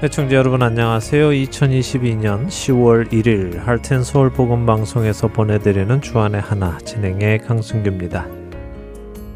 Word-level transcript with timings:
애청자 0.00 0.36
여러분 0.36 0.62
안녕하세요. 0.62 1.30
2022년 1.30 2.46
10월 2.46 3.10
1일 3.10 3.58
할텐 3.58 4.04
서울 4.04 4.30
복음 4.30 4.64
방송에서 4.64 5.26
보내드리는 5.26 6.00
주안의 6.00 6.40
하나 6.40 6.78
진행의 6.78 7.40
강승규입니다. 7.40 8.28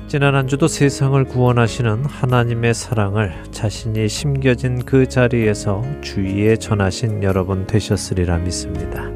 지난 0.06 0.36
한 0.36 0.46
주도 0.46 0.68
세상을 0.68 1.24
구원하시는 1.24 2.04
하나님의 2.04 2.74
사랑을 2.74 3.42
자신이 3.50 4.08
심겨진 4.08 4.84
그 4.84 5.08
자리에서 5.08 5.82
주위에 6.00 6.54
전하신 6.54 7.24
여러분 7.24 7.66
되셨으리라 7.66 8.38
믿습니다. 8.38 9.10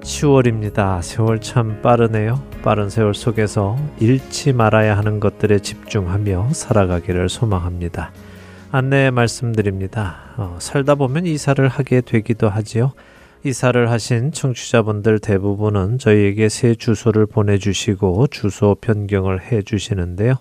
10월입니다. 0.00 1.02
세월 1.02 1.42
참 1.42 1.82
빠르네요. 1.82 2.47
빠른 2.62 2.90
세월 2.90 3.14
속에서 3.14 3.78
잃지 4.00 4.52
말아야 4.52 4.96
하는 4.96 5.20
것들에 5.20 5.60
집중하며 5.60 6.50
살아가기를 6.52 7.28
소망합니다. 7.28 8.12
안내 8.70 9.10
말씀드립니다. 9.10 10.16
어, 10.36 10.58
살다 10.60 10.94
보면 10.96 11.26
이사를 11.26 11.66
하게 11.66 12.00
되기도 12.00 12.48
하지요. 12.48 12.92
이사를 13.44 13.90
하신 13.90 14.32
청취자분들 14.32 15.20
대부분은 15.20 15.98
저희에게 15.98 16.48
새 16.48 16.74
주소를 16.74 17.26
보내주시고 17.26 18.26
주소 18.26 18.76
변경을 18.80 19.42
해 19.42 19.62
주시는데요. 19.62 20.34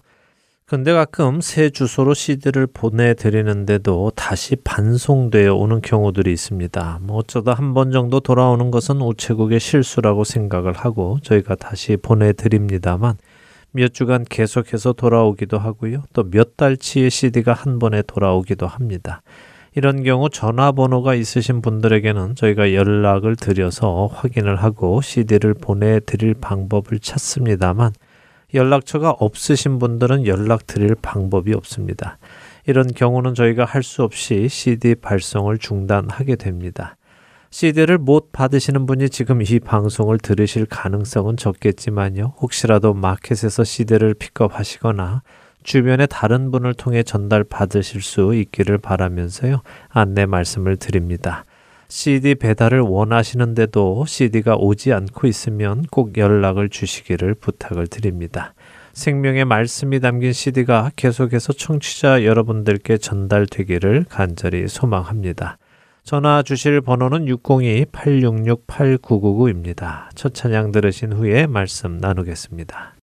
근데 0.70 0.92
가끔 0.92 1.40
새 1.40 1.70
주소로 1.70 2.14
CD를 2.14 2.68
보내드리는데도 2.68 4.12
다시 4.18 4.58
반송되어 4.58 5.56
오는 5.56 5.80
경우들이 5.82 6.34
있습니다. 6.34 7.00
뭐 7.04 7.20
어쩌다 7.20 7.54
한 7.54 7.74
번 7.74 7.92
정도 7.92 8.20
돌아오는 8.20 8.70
것은 8.70 9.00
우체국의 9.00 9.62
실수라고 9.62 10.26
생각을 10.26 10.74
하고 10.74 11.20
저희가 11.24 11.56
다시 11.56 11.96
보내드립니다만 11.96 13.16
몇 13.72 13.94
주간 13.94 14.26
계속해서 14.26 14.92
돌아오기도 14.92 15.58
하고요. 15.58 16.04
또 16.12 16.24
몇 16.24 16.58
달치의 16.58 17.12
CD가 17.12 17.54
한 17.54 17.80
번에 17.80 18.02
돌아오기도 18.02 18.68
합니다. 18.68 19.22
이런 19.74 20.04
경우 20.04 20.30
전화번호가 20.30 21.14
있으신 21.16 21.62
분들에게는 21.62 22.36
저희가 22.36 22.74
연락을 22.74 23.38
드려서 23.38 24.08
확인을 24.12 24.58
하고 24.58 25.00
CD를 25.02 25.54
보내드릴 25.54 26.34
방법을 26.34 27.00
찾습니다만 27.00 27.94
연락처가 28.54 29.12
없으신 29.12 29.78
분들은 29.80 30.26
연락 30.26 30.68
드릴 30.68 30.96
방법이 30.96 31.54
없습니다. 31.54 32.18
이런 32.66 32.88
경우는 32.88 33.34
저희가 33.34 33.66
할 33.66 33.84
수 33.84 34.04
없이 34.04 34.48
CD 34.50 34.96
발송을 34.96 35.58
중단하게 35.58 36.36
됩니다. 36.36 36.96
CD를 37.50 37.98
못 37.98 38.32
받으시는 38.32 38.86
분이 38.86 39.10
지금 39.10 39.42
이 39.42 39.60
방송을 39.60 40.18
들으실 40.20 40.66
가능성은 40.66 41.38
적겠지만요. 41.38 42.34
혹시라도 42.42 42.94
마켓에서 42.94 43.64
CD를 43.64 44.14
픽업하시거나 44.14 45.22
주변에 45.64 46.06
다른 46.06 46.52
분을 46.52 46.74
통해 46.74 47.04
전달 47.04 47.44
받으실 47.44 48.02
수 48.02 48.34
있기를 48.36 48.78
바라면서요. 48.78 49.62
안내 49.90 50.26
말씀을 50.26 50.78
드립니다. 50.78 51.46
CD 51.90 52.36
배달을 52.36 52.82
원하시는데도 52.82 54.06
CD가 54.06 54.56
오지 54.56 54.92
않고 54.92 55.28
있으면 55.28 55.84
꼭 55.90 56.18
연락을 56.18 56.68
주시기를 56.70 57.36
부탁을 57.36 57.88
드립니다. 57.88 58.54
생명의 58.94 59.46
말씀이 59.46 60.00
담긴 60.00 60.34
CD가 60.34 60.92
계속해서 60.96 61.54
청취자 61.54 62.26
여러분들께 62.26 62.98
전달되기를 62.98 64.06
간절히 64.10 64.68
소망합니다. 64.68 65.60
전화 66.04 66.42
주실 66.42 66.82
번호는 66.82 67.26
602-866-8999입니다. 67.26 70.08
첫 70.16 70.34
찬양 70.34 70.72
들으신 70.72 71.14
후에 71.14 71.46
말씀 71.48 71.98
나누겠습니다. 71.98 72.97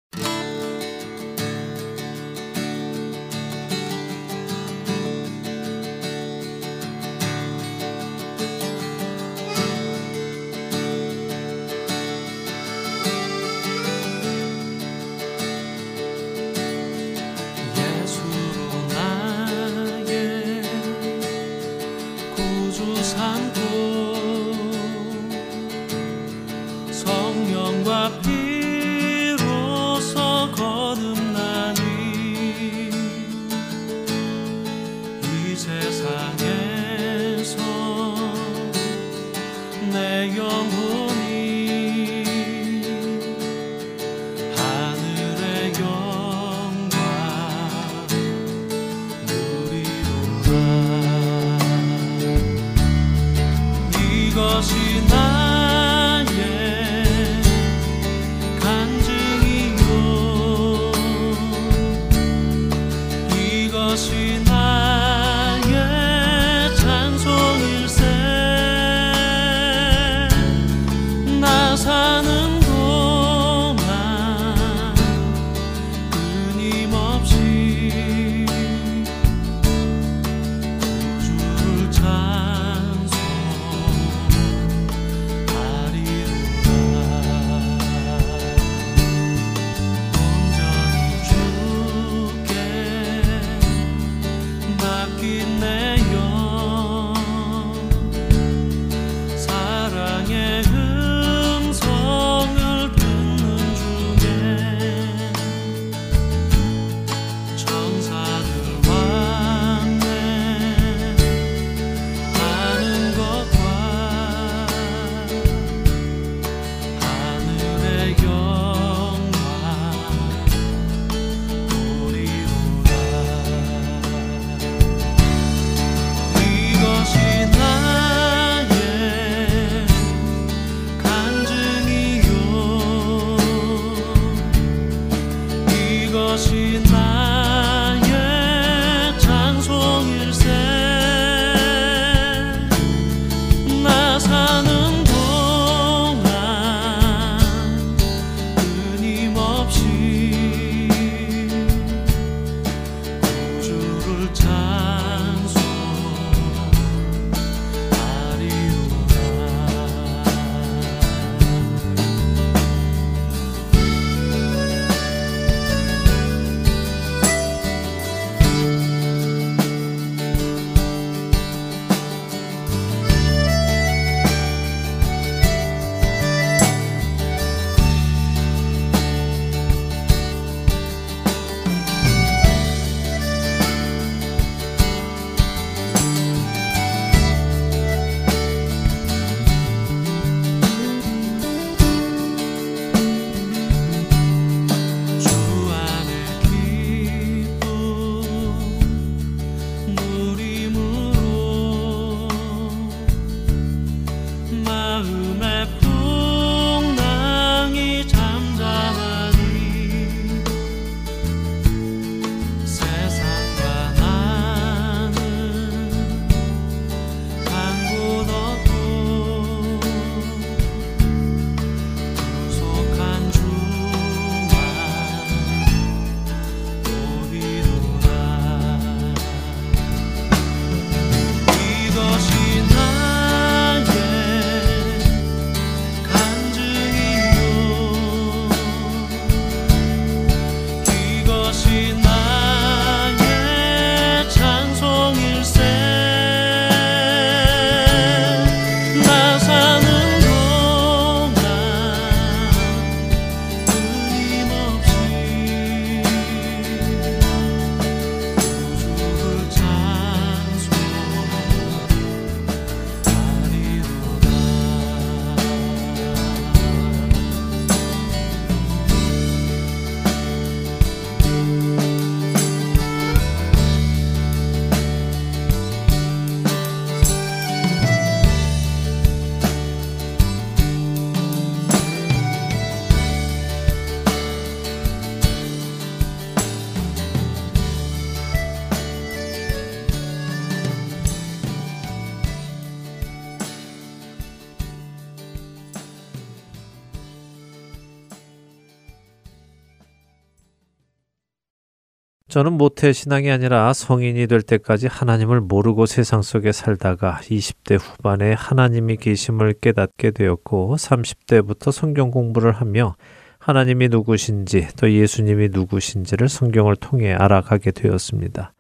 저는 302.32 302.54
모태 302.54 302.94
신앙이 302.94 303.30
아니라 303.30 303.74
성인이 303.74 304.26
될 304.28 304.42
때까지 304.42 304.88
하나님을 304.88 305.42
모르고 305.42 305.86
세상 305.86 306.22
속에 306.22 306.54
살다가 306.54 307.20
20대 307.24 307.78
후반에 307.78 308.32
하나님이 308.32 308.96
계심을 308.96 309.56
깨닫게 309.60 310.12
되었고 310.12 310.78
30대부터 310.78 311.74
성경 311.74 312.10
공부를 312.10 312.54
하며 312.54 312.96
하나님이 313.38 313.90
누구신지 313.90 314.70
또 314.78 314.90
예수님이 314.90 315.50
누구신지를 315.52 316.30
성경을 316.30 316.78
통해 316.78 317.12
알아가게 317.12 317.72
되었습니다. 317.72 318.54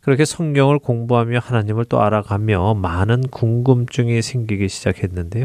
그렇게 0.00 0.24
성경을 0.24 0.80
공부하며 0.80 1.38
하나님을 1.38 1.84
또 1.84 2.02
알아가며 2.02 2.74
많은 2.74 3.28
궁금증이 3.28 4.20
생기기 4.20 4.68
시작했는데요. 4.68 5.44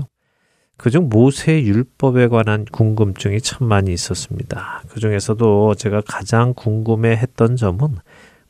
그중 0.77 1.09
모세 1.09 1.63
율법에 1.63 2.27
관한 2.27 2.65
궁금증이 2.65 3.41
참 3.41 3.67
많이 3.67 3.91
있었습니다. 3.91 4.83
그 4.89 4.99
중에서도 4.99 5.75
제가 5.75 6.01
가장 6.05 6.53
궁금해 6.53 7.11
했던 7.11 7.55
점은 7.55 7.95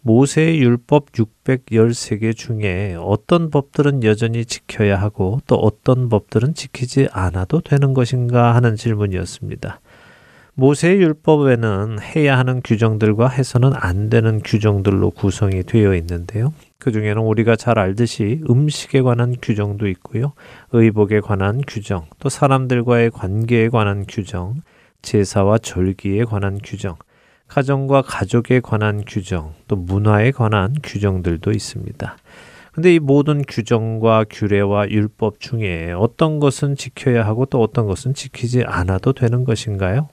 모세 0.01 0.57
율법 0.57 1.11
613개 1.13 2.35
중에 2.35 2.95
어떤 2.99 3.49
법들은 3.49 4.03
여전히 4.03 4.45
지켜야 4.45 4.99
하고 5.01 5.39
또 5.47 5.55
어떤 5.55 6.09
법들은 6.09 6.53
지키지 6.53 7.07
않아도 7.11 7.61
되는 7.61 7.93
것인가 7.93 8.55
하는 8.55 8.75
질문이었습니다. 8.75 9.81
모세의 10.53 10.97
율법에는 10.97 11.99
해야 12.01 12.37
하는 12.37 12.61
규정들과 12.63 13.29
해서는 13.29 13.73
안 13.75 14.09
되는 14.09 14.41
규정들로 14.43 15.11
구성이 15.11 15.63
되어 15.63 15.93
있는데요. 15.95 16.51
그 16.79 16.91
중에는 16.91 17.21
우리가 17.21 17.55
잘 17.55 17.79
알듯이 17.79 18.41
음식에 18.49 19.01
관한 19.01 19.35
규정도 19.41 19.87
있고요. 19.87 20.33
의복에 20.71 21.19
관한 21.21 21.61
규정, 21.67 22.05
또 22.19 22.29
사람들과의 22.29 23.11
관계에 23.11 23.69
관한 23.69 24.05
규정, 24.07 24.61
제사와 25.01 25.57
절기에 25.57 26.25
관한 26.25 26.59
규정, 26.63 26.95
가정과 27.47 28.03
가족에 28.03 28.59
관한 28.59 29.03
규정, 29.07 29.53
또 29.67 29.75
문화에 29.75 30.31
관한 30.31 30.75
규정들도 30.83 31.51
있습니다. 31.51 32.17
근데 32.73 32.93
이 32.93 32.99
모든 32.99 33.41
규정과 33.41 34.25
규례와 34.29 34.89
율법 34.91 35.39
중에 35.39 35.93
어떤 35.97 36.39
것은 36.39 36.75
지켜야 36.75 37.25
하고 37.25 37.47
또 37.47 37.59
어떤 37.59 37.87
것은 37.87 38.13
지키지 38.13 38.65
않아도 38.65 39.13
되는 39.13 39.45
것인가요? 39.45 40.09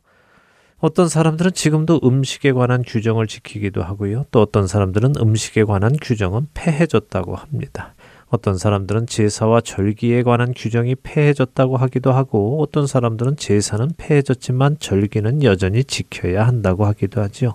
어떤 0.84 1.08
사람들은 1.08 1.52
지금도 1.52 2.00
음식에 2.04 2.52
관한 2.52 2.82
규정을 2.86 3.26
지키기도 3.26 3.82
하고요. 3.82 4.26
또 4.30 4.42
어떤 4.42 4.66
사람들은 4.66 5.14
음식에 5.18 5.64
관한 5.64 5.96
규정은 5.96 6.48
폐해졌다고 6.52 7.36
합니다. 7.36 7.94
어떤 8.26 8.58
사람들은 8.58 9.06
제사와 9.06 9.62
절기에 9.62 10.22
관한 10.24 10.52
규정이 10.54 10.96
폐해졌다고 10.96 11.78
하기도 11.78 12.12
하고 12.12 12.60
어떤 12.62 12.86
사람들은 12.86 13.36
제사는 13.36 13.92
폐해졌지만 13.96 14.76
절기는 14.78 15.42
여전히 15.42 15.84
지켜야 15.84 16.46
한다고 16.46 16.84
하기도 16.84 17.22
하지요. 17.22 17.54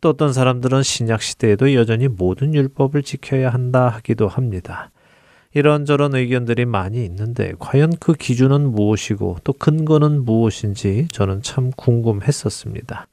또 0.00 0.10
어떤 0.10 0.32
사람들은 0.32 0.84
신약 0.84 1.22
시대에도 1.22 1.74
여전히 1.74 2.06
모든 2.06 2.54
율법을 2.54 3.02
지켜야 3.02 3.50
한다 3.50 3.88
하기도 3.88 4.28
합니다. 4.28 4.92
이런저런 5.54 6.16
의견들이 6.16 6.64
많이 6.64 7.04
있는데 7.04 7.54
과연 7.60 7.92
그 8.00 8.12
기준은 8.12 8.72
무엇이고 8.72 9.38
또 9.44 9.52
근거는 9.52 10.24
무엇인지 10.24 11.08
저는 11.12 11.42
참 11.42 11.70
궁금했었습니다. 11.76 13.06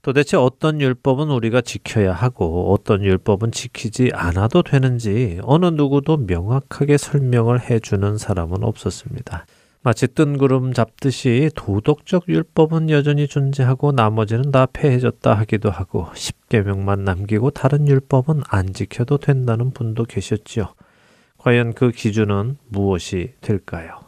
도대체 0.00 0.36
어떤 0.36 0.80
율법은 0.80 1.30
우리가 1.30 1.60
지켜야 1.60 2.12
하고 2.12 2.72
어떤 2.72 3.02
율법은 3.04 3.52
지키지 3.52 4.10
않아도 4.14 4.62
되는지 4.62 5.40
어느 5.42 5.66
누구도 5.66 6.16
명확하게 6.18 6.98
설명을 6.98 7.70
해주는 7.70 8.18
사람은 8.18 8.64
없었습니다. 8.64 9.46
마치 9.82 10.06
뜬구름 10.06 10.72
잡듯이 10.72 11.50
도덕적 11.54 12.28
율법은 12.28 12.88
여전히 12.88 13.28
존재하고 13.28 13.92
나머지는 13.92 14.50
다 14.50 14.66
폐해졌다 14.72 15.34
하기도 15.34 15.70
하고 15.70 16.06
십계명만 16.14 17.04
남기고 17.04 17.50
다른 17.50 17.86
율법은 17.86 18.42
안 18.48 18.72
지켜도 18.72 19.18
된다는 19.18 19.70
분도 19.70 20.04
계셨지요. 20.04 20.68
과연 21.44 21.74
그 21.74 21.90
기준은 21.90 22.56
무엇이 22.68 23.34
될까요? 23.42 24.03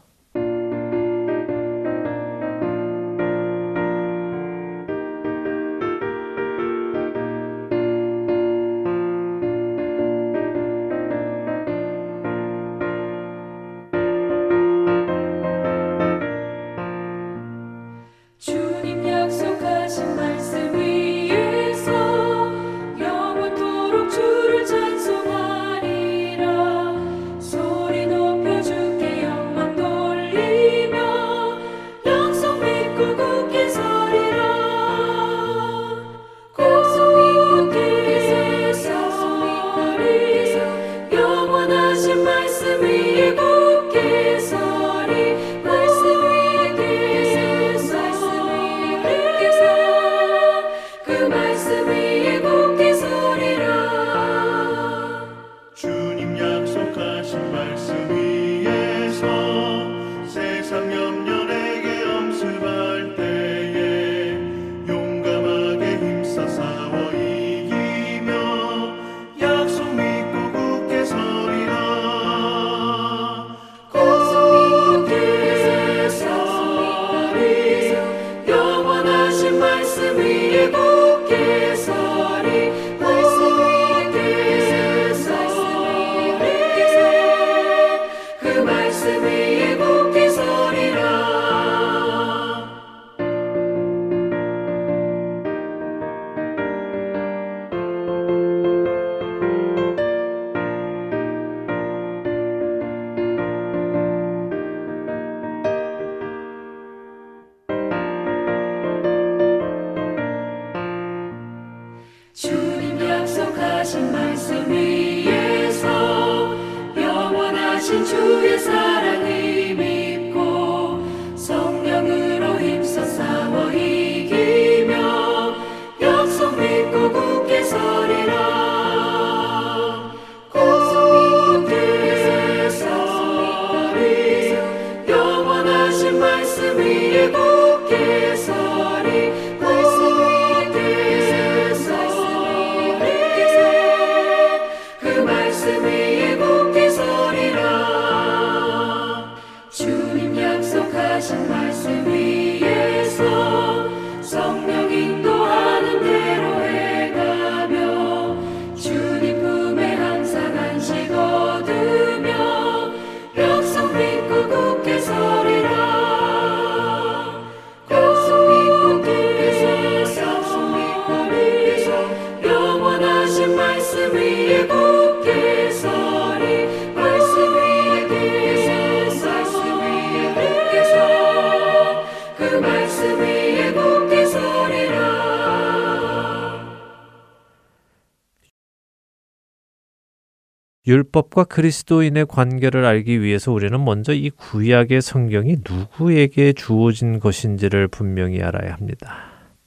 율법과 191.16 191.44
그리스도인의 191.44 192.26
관계를 192.26 192.84
알기 192.84 193.22
위해서 193.22 193.50
우리는 193.50 193.82
먼저 193.82 194.12
이 194.12 194.30
구약의 194.30 195.00
성경이 195.00 195.56
누구에게 195.68 196.52
주어진 196.52 197.18
것인지를 197.18 197.88
분명히 197.88 198.42
알아야 198.42 198.74
합니다. 198.74 199.16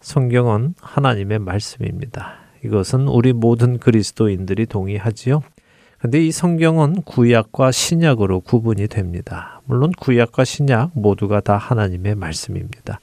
성경은 0.02 0.76
하나님의 0.80 1.40
말씀입니다. 1.40 2.36
이것은 2.64 3.08
우리 3.08 3.34
모든 3.34 3.80
그리스도인들이 3.80 4.68
동의하지요. 4.68 5.42
근데 5.98 6.24
이 6.24 6.32
성경은 6.32 7.02
구약과 7.02 7.72
신약으로 7.72 8.42
구분이 8.42 8.88
됩니다. 8.88 9.62
물론 9.66 9.92
구약과 9.92 10.46
신약 10.46 10.92
모두가 10.94 11.42
다 11.42 11.58
하나님의 11.58 12.16
말씀입니다. 12.16 13.00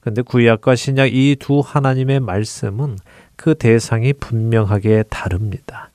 근데 0.00 0.22
구약과 0.22 0.74
신약 0.74 1.12
이 1.12 1.36
두 1.38 1.60
하나님의 1.60 2.20
말씀은 2.20 2.96
그 3.36 3.54
대상이 3.54 4.14
분명하게 4.14 5.04
다릅니다. 5.10 5.89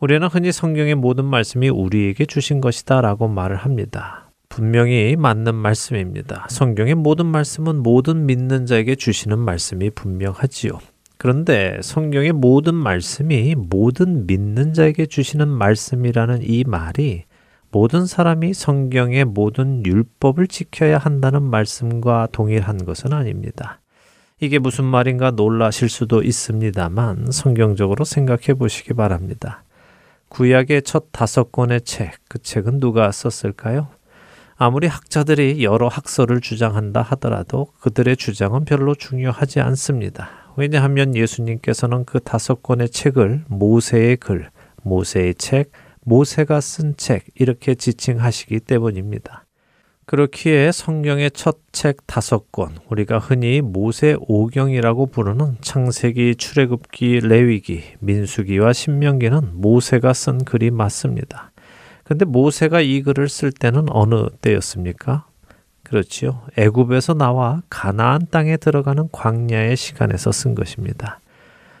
우리는 0.00 0.26
흔히 0.28 0.50
성경의 0.50 0.94
모든 0.94 1.26
말씀이 1.26 1.68
우리에게 1.68 2.24
주신 2.24 2.62
것이다 2.62 3.02
라고 3.02 3.28
말을 3.28 3.56
합니다. 3.56 4.30
분명히 4.48 5.14
맞는 5.14 5.54
말씀입니다. 5.54 6.46
성경의 6.48 6.94
모든 6.94 7.26
말씀은 7.26 7.82
모든 7.82 8.24
믿는 8.24 8.64
자에게 8.64 8.94
주시는 8.94 9.38
말씀이 9.38 9.90
분명하지요. 9.90 10.80
그런데 11.18 11.78
성경의 11.82 12.32
모든 12.32 12.74
말씀이 12.76 13.54
모든 13.54 14.26
믿는 14.26 14.72
자에게 14.72 15.04
주시는 15.04 15.48
말씀이라는 15.48 16.44
이 16.44 16.64
말이 16.66 17.24
모든 17.70 18.06
사람이 18.06 18.54
성경의 18.54 19.26
모든 19.26 19.84
율법을 19.84 20.46
지켜야 20.46 20.96
한다는 20.96 21.42
말씀과 21.42 22.28
동일한 22.32 22.86
것은 22.86 23.12
아닙니다. 23.12 23.82
이게 24.40 24.58
무슨 24.58 24.86
말인가 24.86 25.32
놀라실 25.32 25.90
수도 25.90 26.22
있습니다만 26.22 27.26
성경적으로 27.30 28.04
생각해 28.06 28.54
보시기 28.54 28.94
바랍니다. 28.94 29.62
구약의 30.30 30.82
첫 30.82 31.06
다섯 31.10 31.50
권의 31.50 31.82
책, 31.82 32.14
그 32.28 32.40
책은 32.40 32.78
누가 32.78 33.10
썼을까요? 33.10 33.88
아무리 34.56 34.86
학자들이 34.86 35.64
여러 35.64 35.88
학설을 35.88 36.40
주장한다 36.40 37.02
하더라도 37.02 37.66
그들의 37.80 38.16
주장은 38.16 38.64
별로 38.64 38.94
중요하지 38.94 39.60
않습니다. 39.60 40.30
왜냐하면 40.56 41.16
예수님께서는 41.16 42.04
그 42.04 42.20
다섯 42.20 42.62
권의 42.62 42.90
책을 42.90 43.44
모세의 43.48 44.18
글, 44.18 44.50
모세의 44.82 45.34
책, 45.34 45.72
모세가 46.02 46.60
쓴 46.60 46.96
책 46.96 47.24
이렇게 47.34 47.74
지칭하시기 47.74 48.60
때문입니다. 48.60 49.46
그렇기에 50.10 50.72
성경의 50.72 51.30
첫 51.30 51.60
책 51.70 52.04
다섯 52.08 52.50
권, 52.50 52.76
우리가 52.88 53.20
흔히 53.20 53.60
모세 53.60 54.16
오경이라고 54.18 55.06
부르는 55.06 55.58
창세기, 55.60 56.34
출애굽기, 56.34 57.20
레위기, 57.20 57.84
민수기와 58.00 58.72
신명기는 58.72 59.52
모세가 59.60 60.12
쓴 60.12 60.44
글이 60.44 60.72
맞습니다. 60.72 61.52
근데 62.02 62.24
모세가 62.24 62.80
이 62.80 63.02
글을 63.02 63.28
쓸 63.28 63.52
때는 63.52 63.86
어느 63.90 64.30
때였습니까? 64.42 65.26
그렇지요. 65.84 66.42
애굽에서 66.56 67.14
나와 67.14 67.62
가나안 67.70 68.26
땅에 68.32 68.56
들어가는 68.56 69.10
광야의 69.12 69.76
시간에서 69.76 70.32
쓴 70.32 70.56
것입니다. 70.56 71.20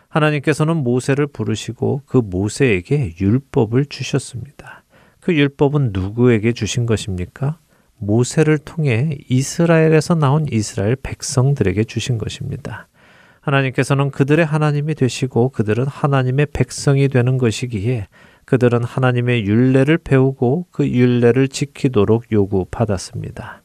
하나님께서는 0.08 0.76
모세를 0.76 1.26
부르시고 1.26 2.02
그 2.06 2.18
모세에게 2.18 3.14
율법을 3.20 3.86
주셨습니다. 3.86 4.84
그 5.18 5.34
율법은 5.34 5.90
누구에게 5.92 6.52
주신 6.52 6.86
것입니까? 6.86 7.58
모세를 8.00 8.58
통해 8.58 9.18
이스라엘에서 9.28 10.14
나온 10.14 10.46
이스라엘 10.50 10.96
백성들에게 10.96 11.84
주신 11.84 12.18
것입니다. 12.18 12.88
하나님께서는 13.40 14.10
그들의 14.10 14.44
하나님이 14.44 14.94
되시고 14.94 15.50
그들은 15.50 15.86
하나님의 15.86 16.46
백성이 16.52 17.08
되는 17.08 17.38
것이기에 17.38 18.08
그들은 18.44 18.82
하나님의 18.82 19.44
율례를 19.44 19.98
배우고 19.98 20.66
그 20.70 20.88
율례를 20.88 21.48
지키도록 21.48 22.32
요구받았습니다. 22.32 23.62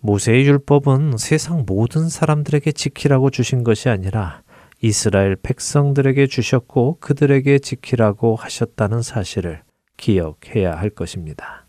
모세의 0.00 0.46
율법은 0.46 1.16
세상 1.18 1.64
모든 1.66 2.08
사람들에게 2.08 2.72
지키라고 2.72 3.30
주신 3.30 3.64
것이 3.64 3.88
아니라 3.88 4.42
이스라엘 4.80 5.36
백성들에게 5.36 6.26
주셨고 6.26 6.98
그들에게 7.00 7.58
지키라고 7.58 8.36
하셨다는 8.36 9.02
사실을 9.02 9.62
기억해야 9.96 10.76
할 10.76 10.90
것입니다. 10.90 11.65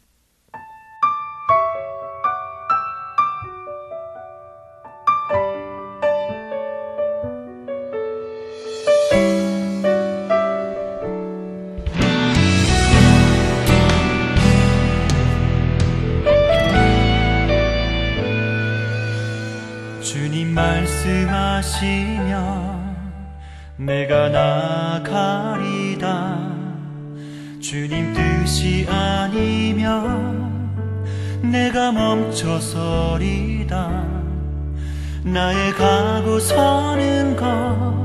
하시면 21.68 22.96
내가 23.76 24.30
나가리다. 25.04 26.08
주님 27.60 28.14
뜻이 28.14 28.88
아니면 28.90 30.48
내가 31.42 31.92
멈춰서리다. 31.92 33.68
나의 35.26 35.74
가고 35.74 36.40
서는 36.40 37.36
것 37.36 37.98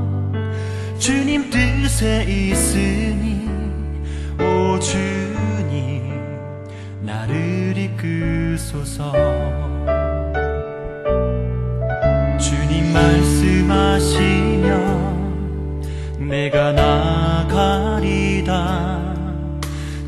주님 0.99 1.49
뜻에 1.49 2.25
있으니 2.25 3.47
오 4.39 4.77
주님 4.77 6.21
나를 7.01 7.77
이끄소서 7.77 9.13
말씀하시면 12.93 14.71
내가 16.29 16.71
나가리다. 16.71 18.53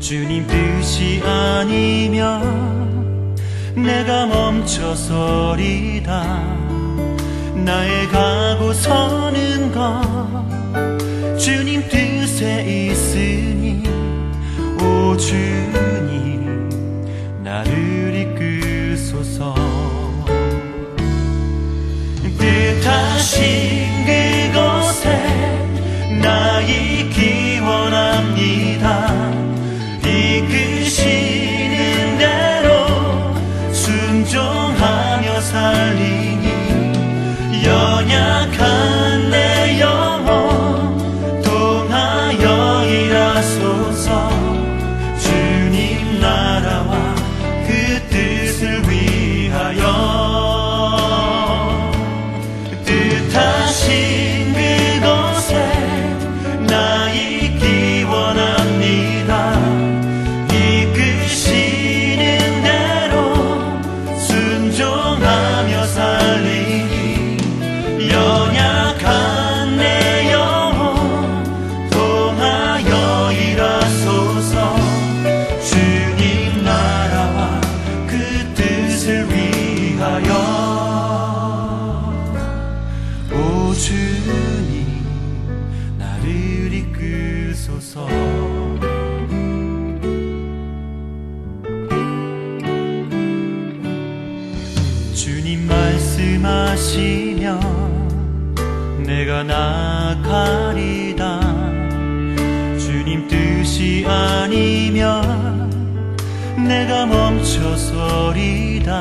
주님 0.00 0.46
뜻이 0.46 1.20
아니면 1.24 3.36
내가 3.74 4.26
멈춰서리다. 4.26 6.16
나의 7.66 8.08
가고 8.08 8.72
서는 8.72 9.72
것 9.72 10.00
주님 11.36 11.86
뜻에 11.88 12.64
있으니 12.64 13.82
오 14.80 15.14
주님 15.16 16.68
나를 17.42 17.95
뜻하신 22.86 24.04
그곳에 24.06 25.10
나있 26.22 26.95
하시면 96.76 97.58
내가 99.06 99.42
나가리다 99.42 101.40
주님 102.78 103.26
뜻이 103.26 104.04
아니면 104.06 105.70
내가 106.68 107.06
멈춰서리다 107.06 109.00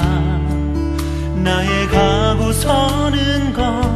나의 1.43 1.87
가고 1.87 2.53
서는 2.53 3.51
것 3.51 3.94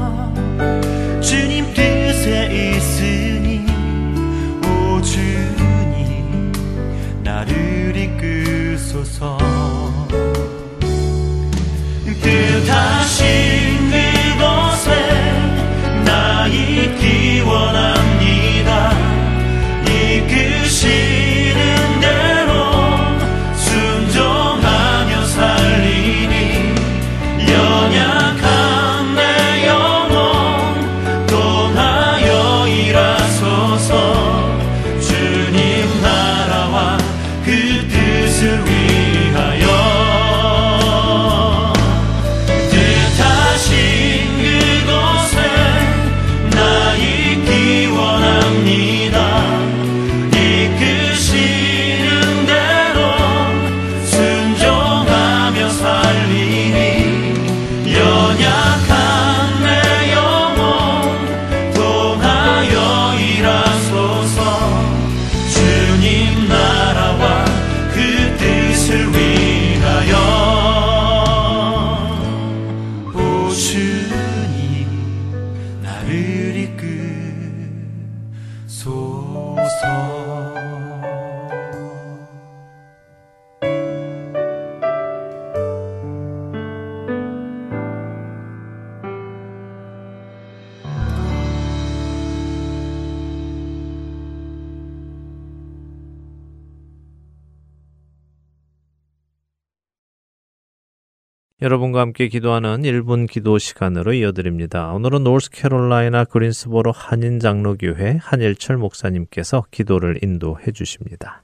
여러분과 101.61 101.99
함께 101.99 102.29
기도하는 102.29 102.83
1분 102.83 103.29
기도 103.29 103.57
시간으로 103.57 104.13
이어드립니다. 104.13 104.93
오늘은 104.93 105.25
노스캐롤라이나 105.25 106.23
그린스보로 106.23 106.93
한인 106.93 107.39
장로교회 107.39 108.19
한일철 108.21 108.77
목사님께서 108.77 109.65
기도를 109.69 110.19
인도해 110.23 110.71
주십니다. 110.71 111.43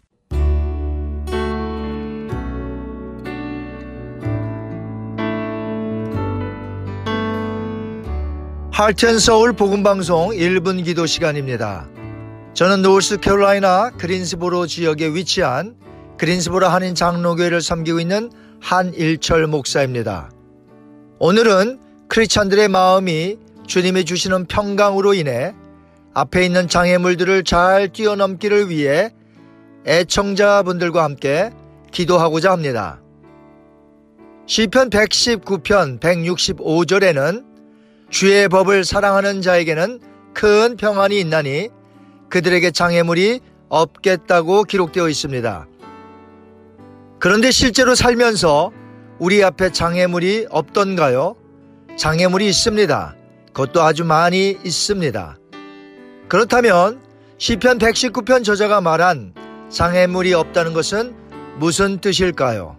할텐 8.72 9.20
서울 9.20 9.52
복음 9.52 9.84
방송 9.84 10.30
1분 10.30 10.86
기도 10.86 11.06
시간입니다. 11.06 11.90
저는 12.54 12.82
노스캐롤라이나 12.84 13.92
그린스보로 13.98 14.68
지역에 14.68 15.08
위치한 15.10 15.76
그린스보로 16.18 16.68
한인 16.68 16.96
장로교회를 16.96 17.60
섬기고 17.60 18.00
있는 18.00 18.30
한일철 18.60 19.48
목사입니다. 19.48 20.32
오늘은 21.20 21.80
크리스찬들의 22.08 22.68
마음이 22.68 23.38
주님이 23.68 24.06
주시는 24.06 24.46
평강으로 24.46 25.14
인해 25.14 25.54
앞에 26.14 26.46
있는 26.46 26.68
장애물들을 26.68 27.44
잘 27.44 27.90
뛰어넘기를 27.90 28.70
위해 28.70 29.12
애청자분들과 29.86 31.04
함께 31.04 31.52
기도하고자 31.92 32.52
합니다. 32.52 33.02
시편 34.48 34.90
119편 34.90 36.00
165절에는 36.00 37.44
주의 38.10 38.48
법을 38.48 38.86
사랑하는 38.86 39.42
자에게는 39.42 40.00
큰 40.34 40.78
평안이 40.78 41.20
있나니 41.20 41.70
그들에게 42.30 42.72
장애물이 42.72 43.40
없겠다고 43.70 44.64
기록되어 44.64 45.10
있습니다. 45.10 45.68
그런데 47.26 47.50
실제로 47.50 47.96
살면서 47.96 48.72
우리 49.18 49.44
앞에 49.44 49.72
장애물이 49.72 50.46
없던가요? 50.52 51.36
장애물이 51.98 52.48
있습니다. 52.48 53.16
그것도 53.48 53.82
아주 53.82 54.06
많이 54.06 54.56
있습니다. 54.64 55.40
그렇다면 56.28 57.02
시편 57.40 57.80
119편 57.80 58.44
저자가 58.44 58.80
말한 58.80 59.34
장애물이 59.70 60.36
없다는 60.36 60.74
것은 60.74 61.16
무슨 61.58 61.98
뜻일까요? 61.98 62.78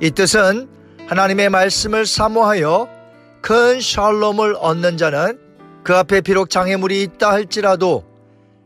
이 0.00 0.10
뜻은 0.10 0.66
하나님의 1.06 1.50
말씀을 1.50 2.06
사모하여 2.06 2.88
큰 3.42 3.78
샬롬을 3.78 4.56
얻는 4.58 4.96
자는 4.96 5.38
그 5.84 5.94
앞에 5.94 6.22
비록 6.22 6.48
장애물이 6.48 7.02
있다 7.02 7.30
할지라도 7.30 8.04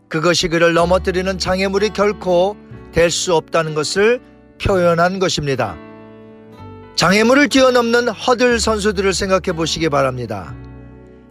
그것이 0.09 0.47
그를 0.47 0.73
넘어뜨리는 0.73 1.37
장애물이 1.37 1.89
결코 1.89 2.57
될 2.95 3.11
수 3.11 3.35
없다는 3.35 3.75
것을 3.75 4.21
표현한 4.63 5.19
것입니다. 5.19 5.77
장애물을 6.95 7.49
뛰어넘는 7.49 8.09
허들 8.09 8.61
선수들을 8.61 9.13
생각해 9.13 9.57
보시기 9.57 9.89
바랍니다. 9.89 10.55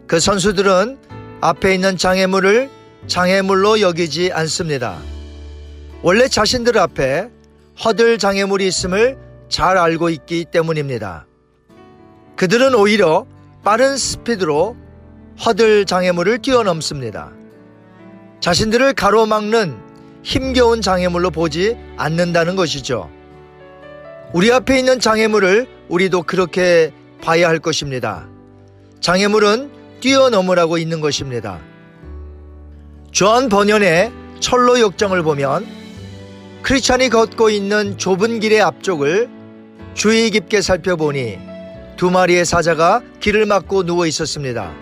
그 0.06 0.20
선수들은 0.20 0.98
앞에 1.40 1.74
있는 1.74 1.96
장애물을 1.96 2.70
장애물로 3.08 3.80
여기지 3.80 4.32
않습니다. 4.34 5.00
원래 6.02 6.28
자신들 6.28 6.78
앞에 6.78 7.30
허들 7.84 8.18
장애물이 8.18 8.68
있음을 8.68 9.18
잘 9.48 9.78
알고 9.78 10.10
있기 10.10 10.46
때문입니다. 10.52 11.26
그들은 12.36 12.76
오히려 12.76 13.26
빠른 13.64 13.96
스피드로 13.96 14.76
허들 15.46 15.86
장애물을 15.86 16.40
뛰어넘습니다. 16.40 17.32
자신들을 18.42 18.94
가로막는 18.94 19.83
힘겨운 20.24 20.82
장애물로 20.82 21.32
보지 21.32 21.78
않는다는 21.98 22.56
것이죠. 22.56 23.10
우리 24.34 24.52
앞에 24.52 24.80
있는 24.80 25.00
장애물을 25.00 25.68
우리도 25.90 26.24
그렇게 26.24 26.92
봐야 27.22 27.48
할 27.48 27.60
것입니다. 27.60 28.28
장애물은 29.00 30.00
뛰어넘으라고 30.00 30.78
있는 30.78 31.02
것입니다. 31.02 31.60
존 33.12 33.48
번연의 33.48 34.12
천로 34.40 34.80
역정을 34.80 35.22
보면 35.24 35.68
크리스찬이 36.64 37.10
걷고 37.10 37.50
있는 37.50 37.98
좁은 37.98 38.40
길의 38.40 38.62
앞쪽을 38.62 39.30
주의 39.94 40.32
깊게 40.32 40.62
살펴보니 40.62 41.38
두 41.98 42.10
마리의 42.10 42.46
사자가 42.46 43.02
길을 43.20 43.46
막고 43.46 43.84
누워 43.84 44.08
있었습니다. 44.08 44.74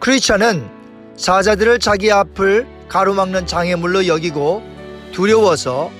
크리스찬은 0.00 0.68
사자들을 1.16 1.78
자기 1.78 2.10
앞을 2.10 2.77
가로막는 2.88 3.46
장애물로 3.46 4.06
여기고 4.06 4.62
두려워서 5.12 5.90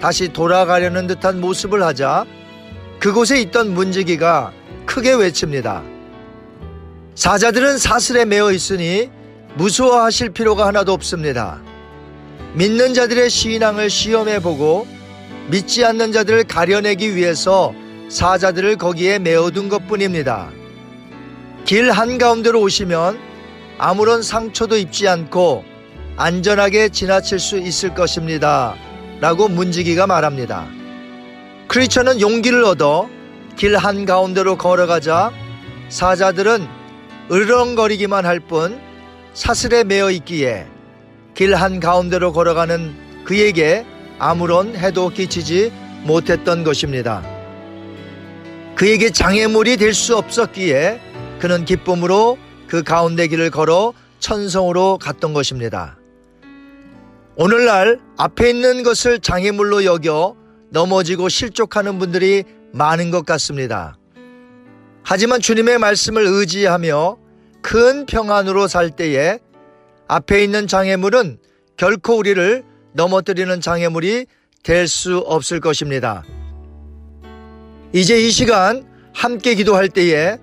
다시 0.00 0.32
돌아가려는 0.32 1.06
듯한 1.06 1.40
모습을 1.40 1.82
하자 1.82 2.24
그곳에 3.00 3.40
있던 3.40 3.74
문지기가 3.74 4.52
크게 4.86 5.14
외칩니다. 5.14 5.82
사자들은 7.14 7.78
사슬에 7.78 8.24
매어 8.24 8.52
있으니 8.52 9.10
무서워하실 9.54 10.30
필요가 10.30 10.66
하나도 10.66 10.92
없습니다. 10.92 11.60
믿는 12.54 12.94
자들의 12.94 13.28
신앙을 13.28 13.90
시험해 13.90 14.40
보고 14.40 14.86
믿지 15.48 15.84
않는 15.84 16.12
자들을 16.12 16.44
가려내기 16.44 17.16
위해서 17.16 17.74
사자들을 18.08 18.76
거기에 18.76 19.18
메어둔 19.18 19.68
것 19.68 19.86
뿐입니다. 19.86 20.50
길 21.64 21.90
한가운데로 21.90 22.60
오시면 22.60 23.18
아무런 23.78 24.22
상처도 24.22 24.76
입지 24.76 25.06
않고 25.08 25.64
안전하게 26.20 26.88
지나칠 26.88 27.38
수 27.38 27.58
있을 27.58 27.94
것입니다. 27.94 28.74
라고 29.20 29.46
문지기가 29.46 30.08
말합니다. 30.08 30.66
크리처는 31.68 32.20
용기를 32.20 32.64
얻어 32.64 33.08
길 33.56 33.76
한가운데로 33.76 34.58
걸어가자 34.58 35.30
사자들은 35.88 36.66
으렁거리기만 37.30 38.26
할 38.26 38.40
뿐 38.40 38.80
사슬에 39.32 39.84
매어 39.84 40.10
있기에 40.10 40.66
길 41.34 41.54
한가운데로 41.54 42.32
걸어가는 42.32 43.22
그에게 43.24 43.86
아무런 44.18 44.74
해도 44.74 45.10
끼치지 45.10 45.70
못했던 46.02 46.64
것입니다. 46.64 47.22
그에게 48.74 49.10
장애물이 49.10 49.76
될 49.76 49.94
수 49.94 50.16
없었기에 50.16 51.00
그는 51.38 51.64
기쁨으로 51.64 52.38
그 52.66 52.82
가운데 52.82 53.28
길을 53.28 53.50
걸어 53.50 53.92
천성으로 54.18 54.98
갔던 54.98 55.32
것입니다. 55.32 55.97
오늘날 57.40 58.00
앞에 58.16 58.50
있는 58.50 58.82
것을 58.82 59.20
장애물로 59.20 59.84
여겨 59.84 60.34
넘어지고 60.70 61.28
실족하는 61.28 62.00
분들이 62.00 62.42
많은 62.72 63.12
것 63.12 63.24
같습니다. 63.24 63.96
하지만 65.04 65.40
주님의 65.40 65.78
말씀을 65.78 66.26
의지하며 66.26 67.16
큰 67.62 68.06
평안으로 68.06 68.66
살 68.66 68.90
때에 68.90 69.38
앞에 70.08 70.42
있는 70.42 70.66
장애물은 70.66 71.38
결코 71.76 72.16
우리를 72.16 72.64
넘어뜨리는 72.94 73.60
장애물이 73.60 74.26
될 74.64 74.88
수 74.88 75.18
없을 75.18 75.60
것입니다. 75.60 76.24
이제 77.92 78.20
이 78.20 78.30
시간 78.30 78.84
함께 79.14 79.54
기도할 79.54 79.88
때에 79.88 80.38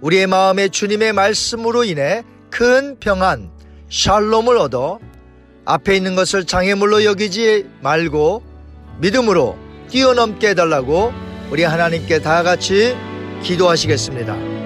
우리의 0.00 0.26
마음에 0.26 0.68
주님의 0.68 1.12
말씀으로 1.12 1.84
인해 1.84 2.24
큰 2.50 2.98
평안, 2.98 3.52
샬롬을 3.88 4.56
얻어 4.58 4.98
앞에 5.64 5.96
있는 5.96 6.14
것을 6.16 6.44
장애물로 6.44 7.04
여기지 7.04 7.66
말고 7.80 8.42
믿음으로 8.98 9.56
뛰어넘게 9.88 10.50
해달라고 10.50 11.12
우리 11.50 11.64
하나님께 11.64 12.20
다 12.20 12.42
같이 12.42 12.96
기도하시겠습니다. 13.42 14.61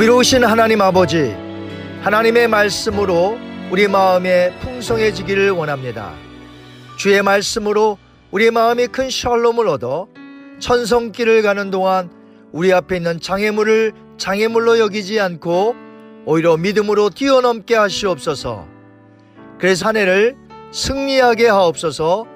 자비로우신 0.00 0.44
하나님 0.44 0.80
아버지, 0.80 1.36
하나님의 2.00 2.48
말씀으로 2.48 3.38
우리 3.70 3.86
마음에 3.86 4.50
풍성해지기를 4.60 5.50
원합니다. 5.50 6.14
주의 6.96 7.22
말씀으로 7.22 7.98
우리 8.30 8.50
마음이 8.50 8.86
큰 8.86 9.10
샬롬을 9.10 9.68
얻어 9.68 10.08
천성길을 10.58 11.42
가는 11.42 11.70
동안 11.70 12.10
우리 12.50 12.72
앞에 12.72 12.96
있는 12.96 13.20
장애물을 13.20 13.92
장애물로 14.16 14.78
여기지 14.78 15.20
않고 15.20 15.76
오히려 16.24 16.56
믿음으로 16.56 17.10
뛰어넘게 17.10 17.74
하시옵소서. 17.74 18.66
그래서 19.58 19.86
한 19.86 19.98
해를 19.98 20.34
승리하게 20.72 21.48
하옵소서. 21.48 22.26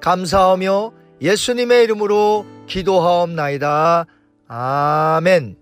감사하며 0.00 0.90
예수님의 1.20 1.84
이름으로 1.84 2.44
기도하옵나이다. 2.66 4.06
아멘. 4.48 5.61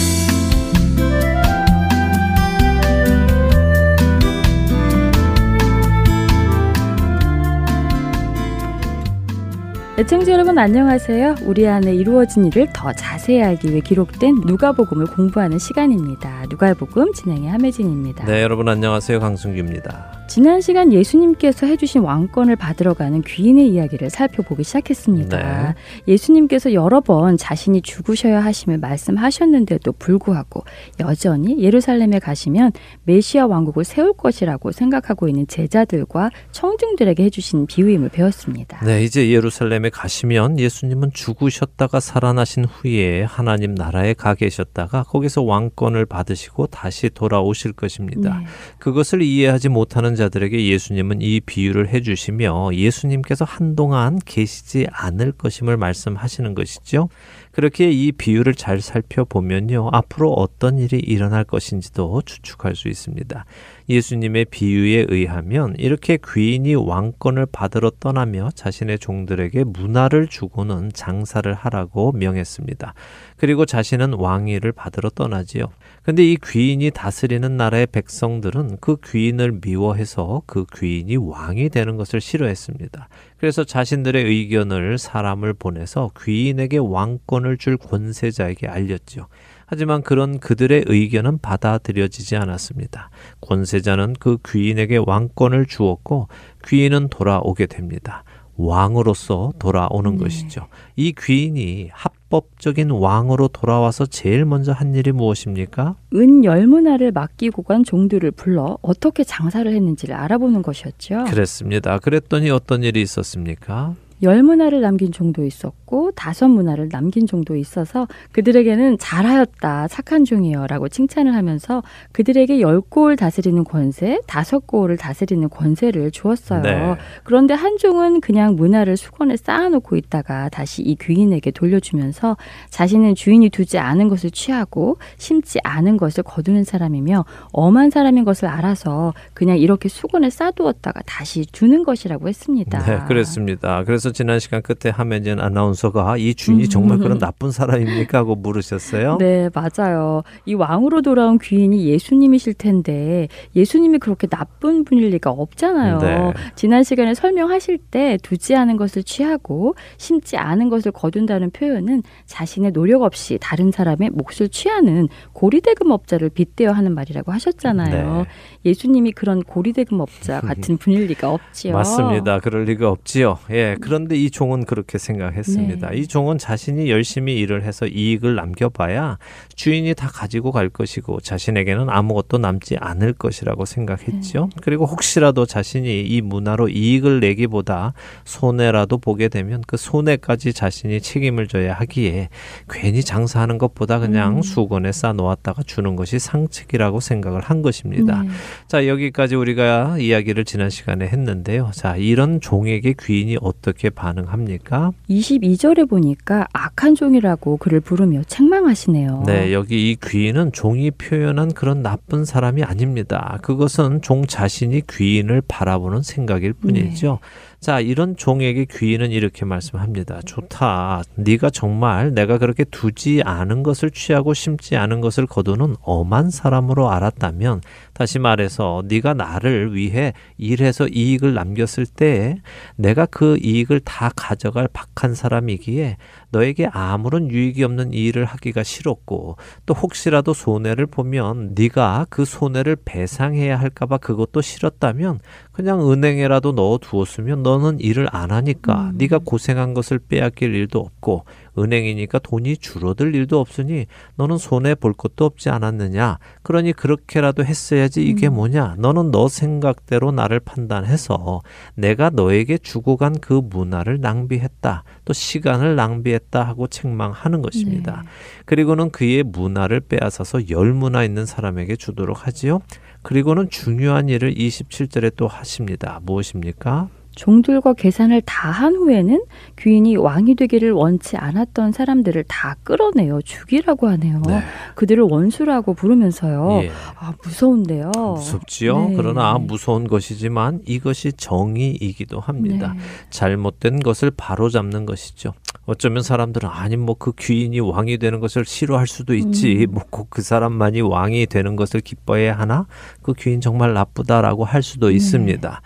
애청자 9.97 10.31
여러분 10.31 10.57
안녕하세요. 10.57 11.35
우리 11.43 11.67
안에 11.67 11.93
이루어진 11.93 12.45
일을 12.45 12.69
더 12.73 12.93
자세히 12.93 13.43
알기 13.43 13.69
위해 13.69 13.81
기록된 13.81 14.35
누가복음을 14.45 15.07
공부하는 15.07 15.59
시간입니다. 15.59 16.45
누가복음 16.49 17.11
진행의 17.11 17.49
함혜진입니다. 17.49 18.25
네, 18.25 18.41
여러분 18.41 18.69
안녕하세요. 18.69 19.19
강승규입니다. 19.19 20.20
지난 20.33 20.61
시간 20.61 20.93
예수님께서 20.93 21.65
해주신 21.65 22.03
왕권을 22.03 22.55
받으러 22.55 22.93
가는 22.93 23.21
귀인의 23.21 23.67
이야기를 23.67 24.09
살펴보기 24.09 24.63
시작했습니다. 24.63 25.37
네. 25.37 25.75
예수님께서 26.07 26.71
여러 26.71 27.01
번 27.01 27.35
자신이 27.35 27.81
죽으셔야 27.81 28.41
하심을 28.41 28.77
말씀하셨는데도 28.77 29.91
불구하고 29.91 30.63
여전히 31.01 31.61
예루살렘에 31.61 32.19
가시면 32.19 32.71
메시아 33.03 33.45
왕국을 33.45 33.83
세울 33.83 34.13
것이라고 34.13 34.71
생각하고 34.71 35.27
있는 35.27 35.47
제자들과 35.47 36.29
청중들에게 36.53 37.25
해주신 37.25 37.65
비유임을 37.65 38.07
배웠습니다. 38.07 38.79
네, 38.85 39.03
이제 39.03 39.29
예루살렘에 39.31 39.89
가시면 39.89 40.59
예수님은 40.59 41.11
죽으셨다가 41.13 41.99
살아나신 41.99 42.63
후에 42.63 43.23
하나님 43.23 43.75
나라에 43.75 44.13
가 44.13 44.35
계셨다가 44.35 45.03
거기서 45.03 45.41
왕권을 45.41 46.05
받으시고 46.05 46.67
다시 46.67 47.09
돌아오실 47.09 47.73
것입니다. 47.73 48.37
네. 48.39 48.45
그것을 48.79 49.23
이해하지 49.23 49.67
못하는 49.67 50.15
자들에게 50.21 50.67
예수님은 50.67 51.21
이 51.21 51.39
비유를 51.39 51.89
해주시며 51.89 52.69
예수님께서 52.73 53.43
한동안 53.43 54.19
계시지 54.23 54.85
않을 54.91 55.31
것임을 55.31 55.77
말씀하시는 55.77 56.53
것이죠. 56.53 57.09
그렇게 57.51 57.89
이 57.89 58.11
비유를 58.11 58.53
잘 58.53 58.81
살펴보면요. 58.81 59.89
앞으로 59.91 60.31
어떤 60.31 60.77
일이 60.77 60.99
일어날 60.99 61.43
것인지도 61.43 62.21
추측할 62.23 62.75
수 62.75 62.87
있습니다. 62.87 63.45
예수님의 63.91 64.45
비유에 64.45 65.05
의하면 65.09 65.75
이렇게 65.77 66.17
귀인이 66.17 66.75
왕권을 66.75 67.47
받으러 67.51 67.91
떠나며 67.99 68.49
자신의 68.55 68.99
종들에게 68.99 69.65
문화를 69.65 70.27
주고는 70.27 70.91
장사를 70.93 71.53
하라고 71.53 72.13
명했습니다. 72.13 72.93
그리고 73.37 73.65
자신은 73.65 74.13
왕위를 74.13 74.71
받으러 74.71 75.09
떠나지요. 75.09 75.65
근데 76.03 76.23
이 76.23 76.37
귀인이 76.41 76.89
다스리는 76.91 77.57
나라의 77.57 77.87
백성들은 77.87 78.77
그 78.79 78.97
귀인을 79.03 79.59
미워해서 79.63 80.41
그 80.47 80.65
귀인이 80.75 81.17
왕이 81.17 81.69
되는 81.69 81.97
것을 81.97 82.21
싫어했습니다. 82.21 83.09
그래서 83.37 83.63
자신들의 83.63 84.23
의견을 84.23 84.97
사람을 84.97 85.53
보내서 85.53 86.11
귀인에게 86.23 86.77
왕권을 86.77 87.57
줄 87.57 87.77
권세자에게 87.77 88.67
알렸죠. 88.67 89.27
하지만 89.71 90.01
그런 90.01 90.37
그들의 90.37 90.83
의견은 90.87 91.39
받아들여지지 91.39 92.35
않았습니다. 92.35 93.09
권세자는 93.39 94.17
그 94.19 94.37
귀인에게 94.45 94.97
왕권을 94.97 95.65
주었고 95.65 96.27
귀인은 96.67 97.07
돌아오게 97.07 97.67
됩니다. 97.67 98.25
왕으로서 98.57 99.53
돌아오는 99.59 100.17
네. 100.17 100.23
것이죠. 100.25 100.67
이 100.97 101.13
귀인이 101.17 101.87
합법적인 101.93 102.91
왕으로 102.91 103.47
돌아와서 103.47 104.05
제일 104.05 104.43
먼저 104.43 104.73
한 104.73 104.93
일이 104.93 105.13
무엇입니까? 105.13 105.95
은 106.15 106.43
열문화를 106.43 107.13
맡기고 107.13 107.63
간 107.63 107.85
종들을 107.85 108.29
불러 108.31 108.77
어떻게 108.81 109.23
장사를 109.23 109.71
했는지를 109.71 110.13
알아보는 110.13 110.63
것이었죠. 110.63 111.23
그랬습니다. 111.29 111.97
그랬더니 111.99 112.49
어떤 112.49 112.83
일이 112.83 113.01
있었습니까? 113.01 113.95
열 114.23 114.43
문화를 114.43 114.81
남긴 114.81 115.11
종도 115.11 115.43
있었고 115.43 116.11
다섯 116.11 116.47
문화를 116.47 116.89
남긴 116.89 117.25
종도 117.25 117.55
있어서 117.55 118.07
그들에게는 118.31 118.97
잘하였다 118.99 119.87
착한 119.87 120.25
종이여라고 120.25 120.89
칭찬을 120.89 121.33
하면서 121.33 121.83
그들에게 122.11 122.61
열골 122.61 123.15
다스리는 123.15 123.63
권세, 123.63 124.19
다섯 124.27 124.67
골을 124.67 124.97
다스리는 124.97 125.49
권세를 125.49 126.11
주었어요. 126.11 126.61
네. 126.61 126.95
그런데 127.23 127.53
한 127.53 127.77
종은 127.77 128.21
그냥 128.21 128.55
문화를 128.55 128.97
수건에 128.97 129.37
쌓아놓고 129.37 129.95
있다가 129.95 130.49
다시 130.49 130.81
이 130.81 130.95
귀인에게 130.95 131.51
돌려주면서 131.51 132.37
자신은 132.69 133.15
주인이 133.15 133.49
두지 133.49 133.79
않은 133.79 134.07
것을 134.07 134.31
취하고 134.31 134.97
심지 135.17 135.59
않은 135.63 135.97
것을 135.97 136.23
거두는 136.23 136.63
사람이며 136.63 137.25
엄한 137.51 137.89
사람인 137.89 138.23
것을 138.23 138.47
알아서 138.47 139.13
그냥 139.33 139.57
이렇게 139.57 139.89
수건에 139.89 140.29
싸두었다가 140.29 141.01
다시 141.05 141.45
주는 141.45 141.83
것이라고 141.83 142.27
했습니다. 142.27 142.79
네, 142.85 142.99
그랬습니다. 143.07 143.83
그래서 143.83 144.10
지난 144.11 144.39
시간 144.39 144.61
끝에 144.61 144.91
하면진 144.91 145.39
아나운서가 145.39 146.17
이 146.17 146.33
주인이 146.33 146.69
정말 146.69 146.97
그런 146.97 147.17
나쁜 147.19 147.51
사람입니까? 147.51 148.21
하고 148.21 148.35
물으셨어요. 148.35 149.17
네, 149.19 149.49
맞아요. 149.53 150.23
이 150.45 150.53
왕으로 150.53 151.01
돌아온 151.01 151.39
귀인이 151.39 151.85
예수님이실 151.87 152.53
텐데 152.53 153.27
예수님이 153.55 153.97
그렇게 153.99 154.27
나쁜 154.27 154.83
분일 154.83 155.09
리가 155.09 155.31
없잖아요. 155.31 155.97
네. 155.99 156.33
지난 156.55 156.83
시간에 156.83 157.13
설명하실 157.13 157.79
때 157.89 158.17
두지 158.21 158.55
않은 158.55 158.77
것을 158.77 159.03
취하고 159.03 159.75
심지 159.97 160.37
않은 160.37 160.69
것을 160.69 160.91
거둔다는 160.91 161.49
표현은 161.51 162.03
자신의 162.25 162.71
노력 162.71 163.01
없이 163.01 163.37
다른 163.41 163.71
사람의 163.71 164.11
몫을 164.11 164.49
취하는 164.49 165.07
고리대금업자를 165.33 166.29
빗대어 166.29 166.71
하는 166.71 166.93
말이라고 166.93 167.31
하셨잖아요. 167.31 168.17
네. 168.17 168.25
예수님이 168.65 169.11
그런 169.11 169.41
고리대금업자 169.41 170.41
같은 170.41 170.77
분일 170.77 171.07
리가 171.07 171.31
없지요. 171.31 171.73
맞습니다. 171.75 172.39
그럴 172.39 172.65
리가 172.65 172.89
없지요. 172.89 173.39
예. 173.49 173.75
그런 173.81 174.00
데 174.07 174.21
이 174.21 174.29
종은 174.29 174.65
그렇게 174.65 174.99
생각했습니다. 174.99 175.89
네. 175.89 175.97
이 175.97 176.07
종은 176.07 176.37
자신이 176.37 176.91
열심히 176.91 177.39
일을 177.39 177.63
해서 177.63 177.87
이익을 177.87 178.35
남겨봐야 178.35 179.17
주인이 179.55 179.93
다 179.95 180.07
가지고 180.07 180.51
갈 180.51 180.69
것이고 180.69 181.21
자신에게는 181.21 181.89
아무것도 181.89 182.37
남지 182.37 182.77
않을 182.79 183.13
것이라고 183.13 183.65
생각했죠. 183.65 184.49
네. 184.53 184.61
그리고 184.61 184.85
혹시라도 184.85 185.47
자신이 185.47 186.01
이 186.01 186.21
문화로 186.21 186.69
이익을 186.69 187.19
내기보다 187.19 187.93
손해라도 188.25 188.99
보게 188.99 189.27
되면 189.27 189.63
그 189.65 189.75
손해까지 189.77 190.53
자신이 190.53 191.01
책임을 191.01 191.47
져야 191.47 191.73
하기에 191.73 192.29
괜히 192.69 193.01
장사하는 193.01 193.57
것보다 193.57 193.97
그냥 193.97 194.37
음. 194.37 194.41
수건에 194.43 194.91
싸 194.91 195.13
놓았다가 195.13 195.63
주는 195.63 195.95
것이 195.95 196.19
상책이라고 196.19 196.99
생각을 196.99 197.41
한 197.41 197.63
것입니다. 197.63 198.21
네. 198.21 198.29
자, 198.67 198.87
여기까지 198.87 199.35
우리가 199.35 199.97
이야기를 199.99 200.45
지난 200.45 200.69
시간에 200.69 201.07
했는데요. 201.07 201.71
자, 201.73 201.95
이런 201.95 202.39
종에게 202.39 202.93
귀인이 202.99 203.37
어떻게 203.41 203.80
반응합니까? 203.89 204.91
22절에 205.09 205.89
보니까 205.89 206.47
악한 206.53 206.95
종이라고 206.95 207.57
그를 207.57 207.79
부르며 207.79 208.23
책망하시네요. 208.27 209.23
네, 209.25 209.53
여기 209.53 209.91
이 209.91 209.97
귀인은 210.01 210.51
종이 210.51 210.91
표현한 210.91 211.53
그런 211.53 211.81
나쁜 211.81 212.25
사람이 212.25 212.63
아닙니다. 212.63 213.39
그것은 213.41 214.01
종 214.01 214.25
자신이 214.25 214.83
귀인을 214.89 215.41
바라보는 215.47 216.03
생각일 216.03 216.53
뿐이죠. 216.53 217.19
자, 217.63 217.79
이런 217.79 218.15
종에게 218.15 218.65
귀인은 218.65 219.11
이렇게 219.11 219.45
말씀합니다. 219.45 220.21
좋다. 220.25 221.03
네가 221.13 221.51
정말 221.51 222.11
내가 222.11 222.39
그렇게 222.39 222.63
두지 222.63 223.21
않은 223.23 223.61
것을 223.61 223.91
취하고 223.91 224.33
심지 224.33 224.75
않은 224.75 224.99
것을 224.99 225.27
거두는 225.27 225.75
엄한 225.81 226.31
사람으로 226.31 226.89
알았다면 226.89 227.61
다시 227.93 228.17
말해서 228.17 228.81
네가 228.87 229.13
나를 229.13 229.75
위해 229.75 230.13
일해서 230.37 230.87
이익을 230.87 231.35
남겼을 231.35 231.85
때에 231.85 232.37
내가 232.77 233.05
그 233.05 233.37
이익을 233.37 233.81
다 233.81 234.09
가져갈 234.15 234.67
박한 234.73 235.13
사람이기에 235.13 235.97
너에게 236.31 236.67
아무런 236.71 237.29
유익이 237.29 237.63
없는 237.63 237.93
일을 237.93 238.25
하기가 238.25 238.63
싫었고 238.63 239.37
또 239.65 239.73
혹시라도 239.73 240.33
손해를 240.33 240.85
보면 240.85 241.51
네가 241.55 242.07
그 242.09 242.25
손해를 242.25 242.77
배상해야 242.83 243.59
할까봐 243.59 243.97
그것도 243.97 244.41
싫었다면 244.41 245.19
그냥 245.51 245.89
은행에라도 245.89 246.53
넣어 246.53 246.77
두었으면 246.77 247.43
너는 247.43 247.79
일을 247.79 248.07
안 248.11 248.31
하니까 248.31 248.91
음. 248.91 248.97
네가 248.97 249.19
고생한 249.19 249.73
것을 249.73 249.99
빼앗길 249.99 250.55
일도 250.55 250.79
없고 250.79 251.25
은행이니까 251.57 252.19
돈이 252.19 252.57
줄어들 252.57 253.15
일도 253.15 253.39
없으니 253.39 253.85
너는 254.15 254.37
손해 254.37 254.75
볼 254.75 254.93
것도 254.93 255.25
없지 255.25 255.49
않았느냐. 255.49 256.17
그러니 256.43 256.73
그렇게라도 256.73 257.45
했어야지 257.45 258.03
이게 258.03 258.27
음. 258.27 258.35
뭐냐. 258.35 258.75
너는 258.77 259.11
너 259.11 259.27
생각대로 259.27 260.11
나를 260.11 260.39
판단해서 260.41 261.41
내가 261.75 262.09
너에게 262.09 262.57
주고 262.57 262.97
간 262.97 263.11
그 263.21 263.33
문화를 263.33 264.01
낭비했다. 264.01 264.83
또 265.05 265.13
시간을 265.13 265.75
낭비했다 265.75 266.43
하고 266.43 266.67
책망하는 266.67 267.41
것입니다. 267.41 268.03
네. 268.03 268.09
그리고는 268.45 268.89
그의 268.89 269.23
문화를 269.23 269.79
빼앗아서 269.81 270.49
열 270.49 270.73
문화 270.73 271.03
있는 271.03 271.25
사람에게 271.25 271.75
주도록 271.75 272.25
하지요. 272.27 272.59
그리고는 273.03 273.49
중요한 273.49 274.09
일을 274.09 274.33
27절에 274.33 275.15
또 275.15 275.27
하십니다. 275.27 275.99
무엇입니까? 276.03 276.89
종들과 277.15 277.73
계산을 277.73 278.21
다 278.25 278.51
한 278.51 278.75
후에는 278.75 279.23
귀인이 279.57 279.95
왕이 279.97 280.35
되기를 280.35 280.71
원치 280.71 281.17
않았던 281.17 281.71
사람들을 281.71 282.25
다 282.27 282.55
끌어내어 282.63 283.21
죽이라고 283.21 283.87
하네요. 283.89 284.21
네. 284.27 284.41
그들을 284.75 285.03
원수라고 285.03 285.73
부르면서요. 285.73 286.59
예. 286.63 286.71
아, 286.99 287.13
무서운데요. 287.23 287.91
무섭지요. 287.95 288.89
네. 288.89 288.93
그러나 288.95 289.37
무서운 289.39 289.87
것이지만 289.87 290.61
이것이 290.65 291.13
정의이기도 291.13 292.19
합니다. 292.19 292.73
네. 292.75 292.81
잘못된 293.09 293.79
것을 293.79 294.11
바로잡는 294.11 294.85
것이죠. 294.85 295.33
어쩌면 295.65 296.03
사람들은 296.03 296.49
아니 296.49 296.75
뭐 296.77 296.95
그 297.01 297.13
귀인이 297.17 297.59
왕이 297.61 297.97
되는 297.97 298.19
것을 298.19 298.45
싫어할 298.45 298.85
수도 298.85 299.15
있지. 299.15 299.65
음. 299.67 299.73
뭐꼭 299.73 300.09
그 300.11 300.21
사람만이 300.21 300.81
왕이 300.81 301.25
되는 301.27 301.55
것을 301.55 301.79
기뻐해야 301.79 302.37
하나? 302.37 302.67
그 303.01 303.13
귀인 303.17 303.41
정말 303.41 303.73
나쁘다라고 303.73 304.43
할 304.45 304.61
수도 304.61 304.89
네. 304.89 304.95
있습니다. 304.95 305.61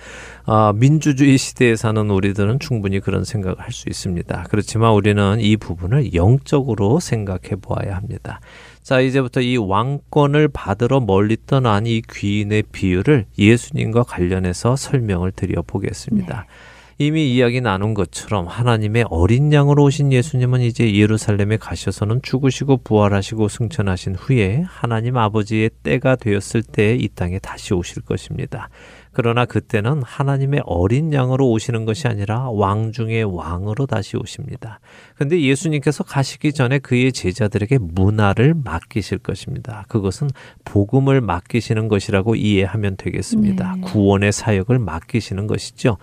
아, 0.48 0.74
민주주의 0.76 1.38
시대에 1.40 1.76
사는 1.76 2.08
우리들은 2.10 2.60
충분히 2.60 3.00
그런 3.00 3.24
생각을 3.24 3.60
할 3.60 3.72
수 3.72 3.90
있습니다. 3.90 4.46
그렇지만 4.50 4.94
우리는 4.94 5.40
이 5.40 5.58
부분을 5.58 6.14
영적으로 6.14 7.00
생각해 7.00 7.56
보아야 7.62 7.96
합니다. 7.96 8.40
자, 8.84 9.00
이제부터 9.02 9.42
이 9.42 9.58
왕권을 9.58 10.50
받으러 10.50 11.00
멀리 11.00 11.38
떠난 11.48 11.88
이 11.88 12.02
귀인의 12.02 12.64
비유를 12.72 13.26
예수님과 13.40 14.04
관련해서 14.04 14.76
설명을 14.76 15.32
드려 15.32 15.64
보겠습니다. 15.64 16.46
네. 16.48 16.48
이미 16.98 17.34
이야기 17.34 17.60
나눈 17.60 17.94
것처럼 17.94 18.48
하나님의 18.48 19.06
어린 19.10 19.52
양으로 19.52 19.84
오신 19.84 20.14
예수님은 20.14 20.62
이제 20.62 20.96
예루살렘에 20.96 21.58
가셔서는 21.58 22.22
죽으시고 22.22 22.78
부활하시고 22.86 23.50
승천하신 23.50 24.16
후에 24.16 24.64
하나님 24.66 25.18
아버지의 25.18 25.72
때가 25.84 26.16
되었을 26.16 26.64
때 26.64 26.96
이 26.96 27.10
땅에 27.14 27.40
다시 27.40 27.74
오실 27.74 28.04
것입니다. 28.04 28.70
그러나 29.16 29.46
그때는 29.46 30.04
하나님의 30.04 30.62
어린 30.66 31.14
양으로 31.14 31.50
오시는 31.50 31.86
것이 31.86 32.10
아니라 32.10 32.50
왕 32.50 32.92
중의 32.92 33.24
왕으로 33.24 33.86
다시 33.86 34.18
오십니다. 34.18 34.82
근데 35.16 35.42
예수님께서 35.42 36.04
가시기 36.04 36.52
전에 36.52 36.80
그의 36.80 37.14
제자들에게 37.14 37.78
문화를 37.80 38.54
맡기실 38.62 39.20
것입니다. 39.20 39.86
그것은 39.88 40.28
복음을 40.66 41.22
맡기시는 41.22 41.88
것이라고 41.88 42.36
이해하면 42.36 42.98
되겠습니다. 42.98 43.76
네. 43.76 43.82
구원의 43.84 44.34
사역을 44.34 44.80
맡기시는 44.80 45.48
것이죠. 45.48 45.98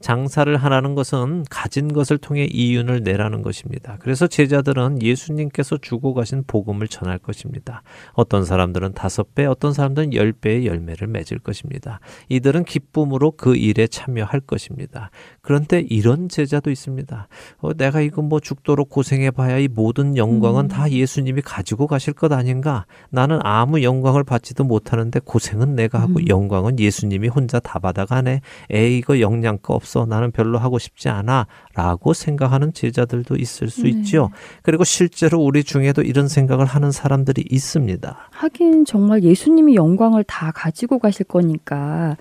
장사를 0.00 0.54
하라는 0.56 0.94
것은 0.94 1.44
가진 1.50 1.92
것을 1.92 2.18
통해 2.18 2.46
이윤을 2.50 3.02
내라는 3.02 3.42
것입니다. 3.42 3.96
그래서 4.00 4.26
제자들은 4.26 5.02
예수님께서 5.02 5.78
주고 5.78 6.14
가신 6.14 6.44
복음을 6.46 6.86
전할 6.86 7.18
것입니다. 7.18 7.82
어떤 8.12 8.44
사람들은 8.44 8.94
다섯 8.94 9.34
배, 9.34 9.44
어떤 9.44 9.72
사람들은 9.72 10.14
열 10.14 10.32
배의 10.32 10.66
열매를 10.66 11.08
맺을 11.08 11.38
것입니다. 11.40 12.00
이들은 12.28 12.64
기쁨으로 12.64 13.32
그 13.32 13.56
일에 13.56 13.86
참여할 13.86 14.40
것입니다. 14.40 15.10
그런데 15.40 15.80
이런 15.80 16.28
제자도 16.28 16.70
있습니다. 16.70 17.28
어, 17.58 17.74
내가 17.74 18.00
이거 18.00 18.22
뭐 18.22 18.38
죽도록 18.40 18.90
고생해봐야 18.90 19.58
이 19.58 19.68
모든 19.68 20.16
영광은 20.16 20.66
음. 20.66 20.68
다 20.68 20.90
예수님이 20.90 21.42
가지고 21.42 21.86
가실 21.86 22.12
것 22.12 22.32
아닌가? 22.32 22.86
나는 23.10 23.40
아무 23.42 23.82
영광을 23.82 24.22
받지도 24.22 24.64
못하는데 24.64 25.18
고생은 25.24 25.74
내가 25.74 26.00
하고 26.00 26.20
음. 26.20 26.28
영광은 26.28 26.78
예수님이 26.78 27.28
혼자 27.28 27.58
다 27.58 27.78
받아가네. 27.78 28.42
에이 28.70 28.98
이거 28.98 29.20
영양가 29.20 29.74
없. 29.74 29.87
없어. 29.88 30.04
나는 30.06 30.30
별로 30.30 30.58
하고 30.58 30.78
싶지 30.78 31.08
않아. 31.08 31.46
라고 31.74 32.12
생각하는 32.12 32.72
제자들도 32.72 33.36
있을 33.36 33.70
수 33.70 33.82
네. 33.84 33.90
있죠. 33.90 34.30
그리고 34.62 34.84
실제로 34.84 35.38
우리 35.40 35.64
중에도 35.64 36.02
이런 36.02 36.28
생각을 36.28 36.66
하는 36.66 36.92
사람들이 36.92 37.44
있습니다. 37.50 38.16
하긴 38.30 38.84
정말 38.84 39.22
예수님이 39.22 39.74
영광을 39.74 40.24
다 40.24 40.52
가지고 40.54 40.98
가실 40.98 41.24
거니까 41.26 42.16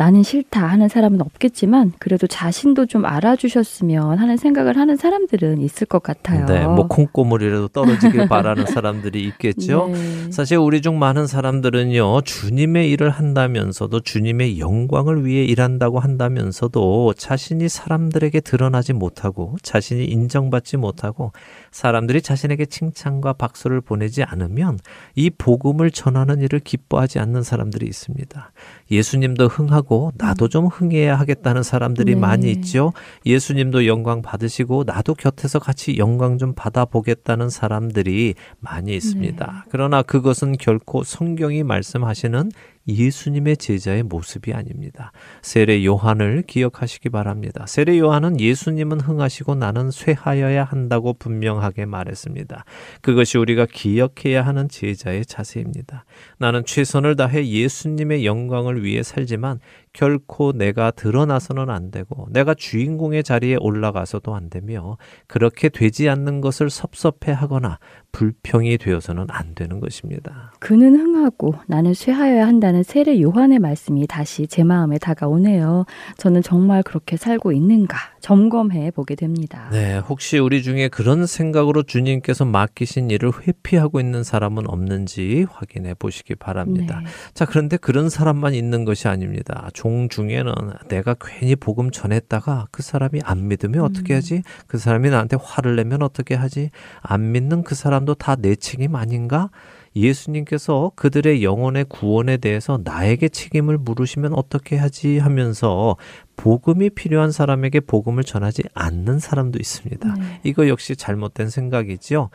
나는 0.00 0.22
싫다 0.22 0.66
하는 0.66 0.88
사람은 0.88 1.20
없겠지만 1.20 1.92
그래도 1.98 2.26
자신도 2.26 2.86
좀 2.86 3.04
알아주셨으면 3.04 4.16
하는 4.16 4.38
생각을 4.38 4.78
하는 4.78 4.96
사람들은 4.96 5.60
있을 5.60 5.86
것 5.86 6.02
같아요. 6.02 6.46
네, 6.46 6.66
뭐 6.66 6.88
콩고물이라도 6.88 7.68
떨어지길 7.68 8.26
바라는 8.26 8.64
사람들이 8.72 9.22
있겠죠. 9.24 9.90
네. 9.92 10.32
사실 10.32 10.56
우리 10.56 10.80
중 10.80 10.98
많은 10.98 11.26
사람들은요 11.26 12.22
주님의 12.22 12.90
일을 12.92 13.10
한다면서도 13.10 14.00
주님의 14.00 14.58
영광을 14.58 15.26
위해 15.26 15.44
일한다고 15.44 15.98
한다면서도 15.98 17.12
자신이 17.18 17.68
사람들에게 17.68 18.40
드러나지 18.40 18.94
못하고 18.94 19.56
자신이 19.60 20.06
인정받지 20.06 20.78
못하고 20.78 21.32
사람들이 21.70 22.22
자신에게 22.22 22.66
칭찬과 22.66 23.34
박수를 23.34 23.80
보내지 23.80 24.22
않으면 24.22 24.78
이 25.14 25.30
복음을 25.30 25.90
전하는 25.90 26.40
일을 26.40 26.60
기뻐하지 26.60 27.18
않는 27.20 27.42
사람들이 27.42 27.86
있습니다. 27.86 28.52
예수님도 28.90 29.46
흥하고 29.46 30.12
나도 30.16 30.48
좀 30.48 30.66
흥해야 30.66 31.18
하겠다는 31.18 31.62
사람들이 31.62 32.14
네. 32.14 32.20
많이 32.20 32.50
있죠. 32.52 32.92
예수님도 33.24 33.86
영광 33.86 34.22
받으시고 34.22 34.84
나도 34.86 35.14
곁에서 35.14 35.58
같이 35.58 35.96
영광 35.96 36.38
좀 36.38 36.54
받아보겠다는 36.54 37.50
사람들이 37.50 38.34
많이 38.58 38.94
있습니다. 38.94 39.46
네. 39.46 39.70
그러나 39.70 40.02
그것은 40.02 40.56
결코 40.58 41.04
성경이 41.04 41.62
말씀하시는 41.62 42.50
예수님의 42.88 43.56
제자의 43.56 44.02
모습이 44.02 44.52
아닙니다. 44.52 45.12
세례 45.42 45.84
요한을 45.84 46.42
기억하시기 46.46 47.10
바랍니다. 47.10 47.66
세례 47.66 47.98
요한은 47.98 48.40
예수님은 48.40 49.00
흥하시고 49.00 49.54
나는 49.54 49.90
쇠하여야 49.90 50.64
한다고 50.64 51.12
분명하게 51.14 51.86
말했습니다. 51.86 52.64
그것이 53.00 53.38
우리가 53.38 53.66
기억해야 53.66 54.42
하는 54.42 54.68
제자의 54.68 55.26
자세입니다. 55.26 56.04
나는 56.38 56.64
최선을 56.64 57.16
다해 57.16 57.46
예수님의 57.46 58.24
영광을 58.26 58.82
위해 58.82 59.02
살지만 59.02 59.60
결코 59.92 60.52
내가 60.52 60.90
드러나서는 60.90 61.68
안 61.68 61.90
되고 61.90 62.28
내가 62.30 62.54
주인공의 62.54 63.24
자리에 63.24 63.56
올라가서도 63.60 64.34
안 64.34 64.48
되며 64.48 64.96
그렇게 65.26 65.68
되지 65.68 66.08
않는 66.08 66.40
것을 66.40 66.70
섭섭해 66.70 67.32
하거나 67.32 67.78
불평이 68.12 68.78
되어서는 68.78 69.26
안 69.28 69.54
되는 69.54 69.80
것입니다. 69.80 70.52
그는 70.58 70.96
흥하고 70.96 71.54
나는 71.66 71.94
쇠하여야 71.94 72.46
한다는 72.46 72.82
세례 72.82 73.20
요한의 73.20 73.58
말씀이 73.58 74.06
다시 74.06 74.46
제 74.46 74.64
마음에 74.64 74.98
다가오네요. 74.98 75.84
저는 76.16 76.42
정말 76.42 76.82
그렇게 76.82 77.16
살고 77.16 77.52
있는가 77.52 77.96
점검해 78.20 78.90
보게 78.92 79.14
됩니다. 79.14 79.68
네, 79.72 79.98
혹시 79.98 80.38
우리 80.38 80.62
중에 80.62 80.88
그런 80.88 81.26
생각으로 81.26 81.82
주님께서 81.82 82.44
맡기신 82.44 83.10
일을 83.10 83.32
회피하고 83.46 84.00
있는 84.00 84.22
사람은 84.22 84.68
없는지 84.68 85.46
확인해 85.50 85.94
보시기 85.94 86.34
바랍니다. 86.34 87.00
네. 87.02 87.10
자, 87.34 87.44
그런데 87.44 87.76
그런 87.76 88.08
사람만 88.08 88.54
있는 88.54 88.84
것이 88.84 89.08
아닙니다. 89.08 89.68
종 89.80 90.10
중에는 90.10 90.52
내가 90.88 91.16
괜히 91.18 91.56
복음 91.56 91.90
전했다가 91.90 92.66
그 92.70 92.82
사람이 92.82 93.20
안 93.24 93.48
믿으면 93.48 93.80
어떻게 93.82 94.12
음. 94.12 94.16
하지? 94.18 94.42
그 94.66 94.76
사람이 94.76 95.08
나한테 95.08 95.38
화를 95.42 95.74
내면 95.74 96.02
어떻게 96.02 96.34
하지? 96.34 96.70
안 97.00 97.32
믿는 97.32 97.62
그 97.62 97.74
사람도 97.74 98.16
다 98.16 98.36
내 98.36 98.56
책임 98.56 98.94
아닌가? 98.94 99.48
예수님께서 99.96 100.92
그들의 100.96 101.42
영혼의 101.42 101.86
구원에 101.88 102.36
대해서 102.36 102.78
나에게 102.84 103.30
책임을 103.30 103.78
물으시면 103.78 104.34
어떻게 104.34 104.76
하지 104.76 105.18
하면서 105.18 105.96
복음이 106.36 106.90
필요한 106.90 107.32
사람에게 107.32 107.80
복음을 107.80 108.22
전하지 108.22 108.64
않는 108.74 109.18
사람도 109.18 109.58
있습니다. 109.58 110.14
네. 110.14 110.40
이거 110.44 110.68
역시 110.68 110.94
잘못된 110.94 111.48
생각이지요. 111.48 112.28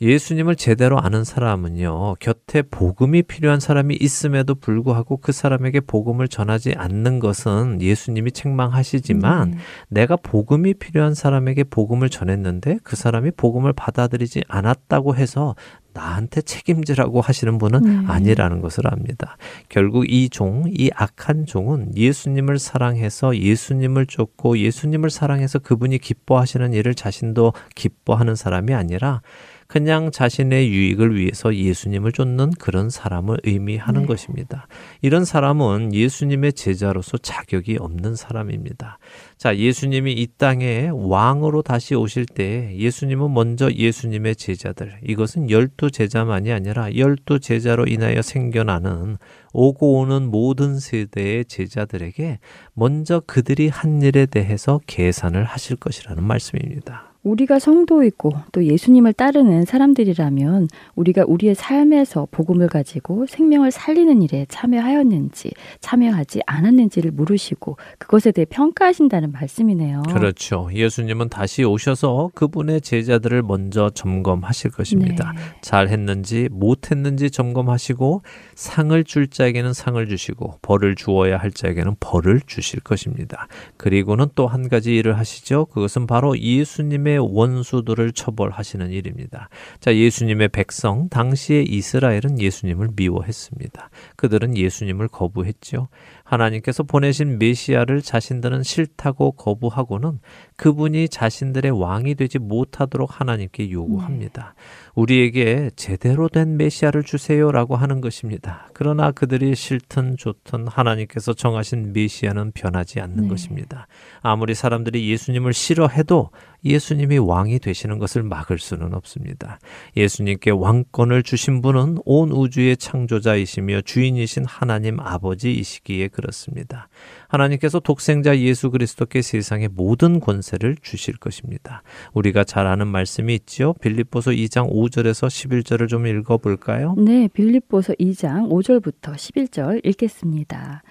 예수님을 0.00 0.56
제대로 0.56 1.00
아는 1.00 1.24
사람은요, 1.24 2.16
곁에 2.20 2.60
복음이 2.62 3.22
필요한 3.22 3.60
사람이 3.60 3.96
있음에도 3.98 4.54
불구하고 4.54 5.16
그 5.16 5.32
사람에게 5.32 5.80
복음을 5.80 6.28
전하지 6.28 6.74
않는 6.76 7.18
것은 7.18 7.80
예수님이 7.80 8.32
책망하시지만 8.32 9.52
네. 9.52 9.58
내가 9.88 10.16
복음이 10.16 10.74
필요한 10.74 11.14
사람에게 11.14 11.64
복음을 11.64 12.10
전했는데 12.10 12.78
그 12.82 12.94
사람이 12.94 13.30
복음을 13.38 13.72
받아들이지 13.72 14.42
않았다고 14.48 15.16
해서 15.16 15.54
나한테 15.94 16.42
책임지라고 16.42 17.22
하시는 17.22 17.56
분은 17.56 17.80
네. 17.80 18.12
아니라는 18.12 18.60
것을 18.60 18.86
압니다. 18.86 19.38
결국 19.70 20.04
이 20.06 20.28
종, 20.28 20.64
이 20.68 20.90
악한 20.94 21.46
종은 21.46 21.96
예수님을 21.96 22.58
사랑해서 22.58 23.34
예수님을 23.34 24.04
쫓고 24.04 24.58
예수님을 24.58 25.08
사랑해서 25.08 25.58
그분이 25.58 25.96
기뻐하시는 25.96 26.74
일을 26.74 26.94
자신도 26.94 27.54
기뻐하는 27.74 28.34
사람이 28.34 28.74
아니라 28.74 29.22
그냥 29.66 30.10
자신의 30.10 30.70
유익을 30.70 31.16
위해서 31.16 31.54
예수님을 31.54 32.12
쫓는 32.12 32.52
그런 32.58 32.90
사람을 32.90 33.38
의미하는 33.44 34.02
네. 34.02 34.06
것입니다. 34.06 34.68
이런 35.02 35.24
사람은 35.24 35.94
예수님의 35.94 36.52
제자로서 36.52 37.18
자격이 37.18 37.78
없는 37.78 38.14
사람입니다. 38.14 38.98
자, 39.36 39.56
예수님이 39.56 40.12
이 40.12 40.28
땅에 40.38 40.90
왕으로 40.92 41.62
다시 41.62 41.94
오실 41.94 42.26
때 42.26 42.74
예수님은 42.76 43.32
먼저 43.34 43.70
예수님의 43.70 44.36
제자들, 44.36 44.98
이것은 45.06 45.50
열두 45.50 45.90
제자만이 45.90 46.52
아니라 46.52 46.94
열두 46.96 47.40
제자로 47.40 47.86
인하여 47.86 48.22
생겨나는 48.22 49.18
오고 49.52 50.00
오는 50.00 50.30
모든 50.30 50.78
세대의 50.78 51.46
제자들에게 51.46 52.38
먼저 52.74 53.20
그들이 53.26 53.68
한 53.68 54.02
일에 54.02 54.26
대해서 54.26 54.80
계산을 54.86 55.44
하실 55.44 55.76
것이라는 55.76 56.22
말씀입니다. 56.22 57.15
우리가 57.26 57.58
성도이고 57.58 58.32
또 58.52 58.64
예수님을 58.64 59.12
따르는 59.12 59.64
사람들이라면 59.64 60.68
우리가 60.94 61.24
우리의 61.26 61.54
삶에서 61.54 62.26
복음을 62.30 62.68
가지고 62.68 63.26
생명을 63.26 63.70
살리는 63.70 64.22
일에 64.22 64.46
참여하였는지 64.48 65.50
참여하지 65.80 66.40
않았는지를 66.46 67.10
물으시고 67.10 67.76
그것에 67.98 68.32
대해 68.32 68.46
평가하신다는 68.48 69.32
말씀이네요. 69.32 70.02
그렇죠. 70.08 70.68
예수님은 70.72 71.28
다시 71.28 71.64
오셔서 71.64 72.30
그분의 72.34 72.80
제자들을 72.80 73.42
먼저 73.42 73.90
점검하실 73.90 74.70
것입니다. 74.70 75.32
네. 75.32 75.40
잘 75.60 75.88
했는지 75.88 76.48
못 76.50 76.90
했는지 76.90 77.30
점검하시고 77.30 78.22
상을 78.54 79.04
줄 79.04 79.28
자에게는 79.28 79.72
상을 79.72 80.06
주시고 80.08 80.58
벌을 80.62 80.94
주어야 80.94 81.36
할 81.36 81.50
자에게는 81.50 81.96
벌을 82.00 82.40
주실 82.46 82.80
것입니다. 82.80 83.48
그리고는 83.76 84.26
또 84.34 84.46
한 84.46 84.68
가지 84.68 84.94
일을 84.96 85.18
하시죠. 85.18 85.66
그것은 85.66 86.06
바로 86.06 86.38
예수님의 86.38 87.15
원수들을 87.18 88.12
처벌하시는 88.12 88.90
일입니다. 88.90 89.48
자, 89.80 89.94
예수님의 89.94 90.48
백성 90.48 91.08
당시의 91.08 91.64
이스라엘은 91.64 92.40
예수님을 92.40 92.90
미워했습니다. 92.96 93.90
그들은 94.16 94.56
예수님을 94.56 95.08
거부했죠. 95.08 95.88
하나님께서 96.26 96.82
보내신 96.82 97.38
메시아를 97.38 98.02
자신들은 98.02 98.64
싫다고 98.64 99.32
거부하고는 99.32 100.18
그분이 100.56 101.08
자신들의 101.08 101.70
왕이 101.70 102.16
되지 102.16 102.38
못하도록 102.38 103.20
하나님께 103.20 103.70
요구합니다. 103.70 104.54
우리에게 104.96 105.70
제대로 105.76 106.28
된 106.28 106.56
메시아를 106.56 107.04
주세요라고 107.04 107.76
하는 107.76 108.00
것입니다. 108.00 108.68
그러나 108.72 109.12
그들이 109.12 109.54
싫든 109.54 110.16
좋든 110.16 110.66
하나님께서 110.66 111.34
정하신 111.34 111.92
메시아는 111.92 112.52
변하지 112.52 113.00
않는 113.00 113.24
네. 113.24 113.28
것입니다. 113.28 113.86
아무리 114.20 114.54
사람들이 114.54 115.08
예수님을 115.10 115.52
싫어해도 115.52 116.30
예수님이 116.64 117.18
왕이 117.18 117.60
되시는 117.60 117.98
것을 117.98 118.22
막을 118.22 118.58
수는 118.58 118.94
없습니다. 118.94 119.60
예수님께 119.96 120.50
왕권을 120.50 121.22
주신 121.22 121.62
분은 121.62 121.98
온 122.04 122.32
우주의 122.32 122.76
창조자이시며 122.76 123.82
주인이신 123.82 124.44
하나님 124.46 124.98
아버지이시기에 124.98 126.08
그렇습니다. 126.16 126.88
하나님께서 127.28 127.78
독생자 127.78 128.38
예수 128.38 128.70
그리스도께 128.70 129.20
세상의 129.20 129.68
모든 129.68 130.18
권세를 130.18 130.76
주실 130.80 131.18
것입니다. 131.18 131.82
우리가 132.14 132.44
잘 132.44 132.66
아는 132.66 132.86
말씀이 132.86 133.34
있죠. 133.34 133.74
빌립보서 133.82 134.30
2장 134.30 134.72
5절에서 134.72 135.28
11절을 135.28 135.88
좀 135.88 136.06
읽어 136.06 136.38
볼까요? 136.38 136.94
네, 136.96 137.28
빌립보서 137.28 137.92
2장 137.94 138.48
5절부터 138.48 139.12
11절 139.12 139.84
읽겠습니다. 139.84 140.82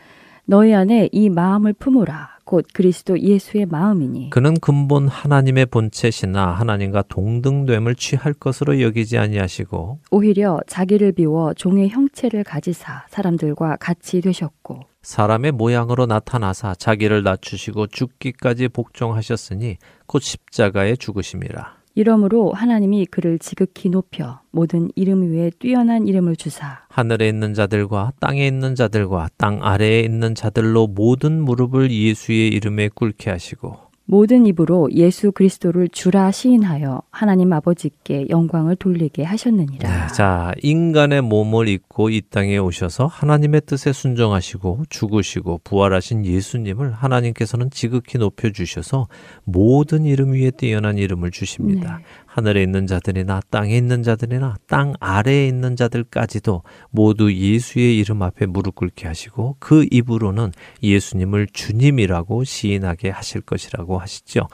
너희 0.45 0.73
안에 0.73 1.09
이 1.11 1.29
마음을 1.29 1.73
품으라. 1.73 2.35
곧 2.43 2.67
그리스도 2.71 3.19
예수의 3.19 3.65
마음이니. 3.65 4.29
그는 4.29 4.53
근본 4.59 5.07
하나님의 5.07 5.65
본체시나 5.65 6.51
하나님과 6.51 7.05
동등됨을 7.09 7.95
취할 7.95 8.33
것으로 8.33 8.81
여기지 8.81 9.17
아니하시고 9.17 9.99
오히려 10.11 10.59
자기를 10.67 11.13
비워 11.13 11.55
종의 11.55 11.89
형체를 11.89 12.43
가지사 12.43 13.05
사람들과 13.09 13.77
같이 13.77 14.21
되셨고 14.21 14.81
사람의 15.01 15.53
모양으로 15.53 16.05
나타나사 16.05 16.75
자기를 16.75 17.23
낮추시고 17.23 17.87
죽기까지 17.87 18.67
복종하셨으니 18.67 19.77
곧 20.05 20.21
십자가에 20.21 20.95
죽으심이라. 20.95 21.84
이러므로 21.95 22.51
하나님이 22.51 23.05
그를 23.05 23.39
지극히 23.39 23.89
높여 23.89 24.41
모든 24.51 24.89
이름 24.95 25.31
위에 25.31 25.49
뛰어난 25.57 26.07
이름을 26.07 26.35
주사 26.35 26.81
하늘에 26.89 27.29
있는 27.29 27.53
자들과 27.53 28.11
땅에 28.19 28.45
있는 28.45 28.75
자들과 28.75 29.29
땅 29.37 29.63
아래에 29.63 30.01
있는 30.01 30.35
자들로 30.35 30.87
모든 30.87 31.41
무릎을 31.41 31.89
예수의 31.91 32.49
이름에 32.49 32.89
꿇게 32.89 33.29
하시고 33.29 33.84
모든 34.07 34.45
입으로 34.45 34.89
예수 34.91 35.31
그리스도를 35.31 35.89
주라 35.89 36.31
시인하여 36.31 37.01
하나님 37.09 37.51
아버지께 37.53 38.27
영광을 38.29 38.75
돌리게 38.75 39.23
하셨느니라. 39.23 39.89
네, 39.89 40.13
자, 40.13 40.53
인간의 40.61 41.21
몸을 41.21 41.67
입고 41.67 42.09
이 42.09 42.21
땅에 42.29 42.57
오셔서 42.57 43.07
하나님의 43.07 43.61
뜻에 43.65 43.91
순종하시고 43.91 44.83
죽으시고 44.89 45.61
부활하신 45.63 46.25
예수님을 46.25 46.91
하나님께서는 46.91 47.71
지극히 47.71 48.19
높여 48.19 48.51
주셔서 48.51 49.07
모든 49.43 50.05
이름 50.05 50.33
위에 50.33 50.51
뛰어난 50.51 50.97
이름을 50.99 51.31
주십니다. 51.31 51.97
네. 51.97 52.03
하늘에 52.35 52.63
있는 52.63 52.85
자들이나 52.85 53.39
땅에 53.49 53.77
있는 53.77 54.03
자들이나 54.03 54.57
땅 54.67 54.93
아래에 54.99 55.47
있는 55.47 55.77
자들까지도 55.77 56.63
모두 56.91 57.33
예수의 57.33 57.97
이름 57.97 58.23
앞에 58.23 58.45
무릎 58.45 58.75
꿇게 58.75 59.07
하시고 59.07 59.55
그 59.57 59.87
입으로는 59.89 60.51
예수님을 60.83 61.47
주님이라고 61.53 62.43
시인하게 62.43 63.09
하실 63.09 63.39
것이라고 63.39 63.99
하시죠. 63.99 64.49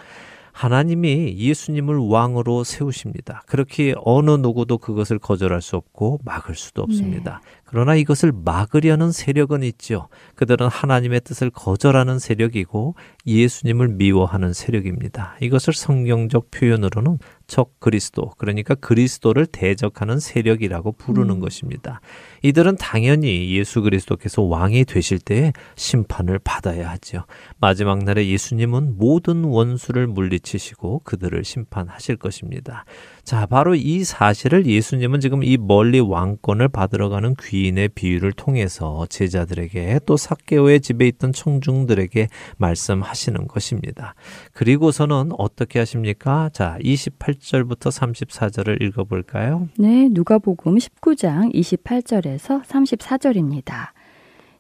하나님이 0.52 1.38
예수님을 1.38 1.98
왕으로 1.98 2.64
세우십니다. 2.64 3.42
그렇게 3.48 3.96
어느 4.04 4.32
누구도 4.32 4.78
그것을 4.78 5.18
거절할 5.18 5.62
수 5.62 5.76
없고 5.76 6.20
막을 6.24 6.56
수도 6.56 6.84
없습니다. 6.84 7.42
그러나 7.66 7.96
이것을 7.96 8.34
막으려는 8.34 9.12
세력은 9.12 9.64
있죠. 9.64 10.10
그들은 10.36 10.68
하나님의 10.68 11.22
뜻을 11.22 11.50
거절하는 11.50 12.20
세력이고 12.20 12.96
예수님을 13.26 13.88
미워하는 13.88 14.54
세력입니다. 14.54 15.38
이것을 15.42 15.74
성경적 15.74 16.52
표현으로는 16.52 17.18
적 17.52 17.78
그리스도, 17.82 18.30
그러니까 18.38 18.76
그리스도를 18.76 19.46
대적하는 19.46 20.22
세력이라고 20.22 20.94
부르는 20.94 21.36
음. 21.36 21.40
것입니다. 21.42 22.00
이들은 22.44 22.78
당연히 22.78 23.52
예수 23.56 23.82
그리스도께서 23.82 24.42
왕이 24.42 24.86
되실 24.86 25.20
때에 25.20 25.54
심판을 25.76 26.40
받아야 26.40 26.90
하죠. 26.92 27.26
마지막 27.60 28.04
날에 28.04 28.28
예수님은 28.28 28.98
모든 28.98 29.44
원수를 29.44 30.08
물리치시고 30.08 31.02
그들을 31.04 31.44
심판하실 31.44 32.18
것입니다. 32.18 32.86
자, 33.24 33.46
바로 33.46 33.76
이 33.76 34.04
사실을 34.04 34.66
예수님은 34.66 35.20
지금 35.20 35.44
이 35.44 35.58
멀리 35.58 36.00
왕권을 36.00 36.70
받으러 36.70 37.10
가는 37.10 37.36
귀인의 37.40 37.90
비유를 37.90 38.34
통해서 38.34 39.06
제자들에게 39.10 40.00
또 40.06 40.18
삭개오의 40.18 40.82
집에 40.82 41.08
있던 41.08 41.34
청중들에게 41.34 42.28
말씀하시는 42.58 43.48
것입니다. 43.48 44.16
그리고서는 44.54 45.32
어떻게 45.38 45.80
하십니까? 45.80 46.50
자, 46.54 46.78
28절부터 46.82 47.92
34절을 47.92 48.82
읽어 48.82 49.04
볼까요? 49.04 49.70
네, 49.78 50.10
누가복음 50.12 50.78
19장 50.78 51.54
28절에 51.54 52.31
서 52.40 52.62
34절입니다. 52.62 53.92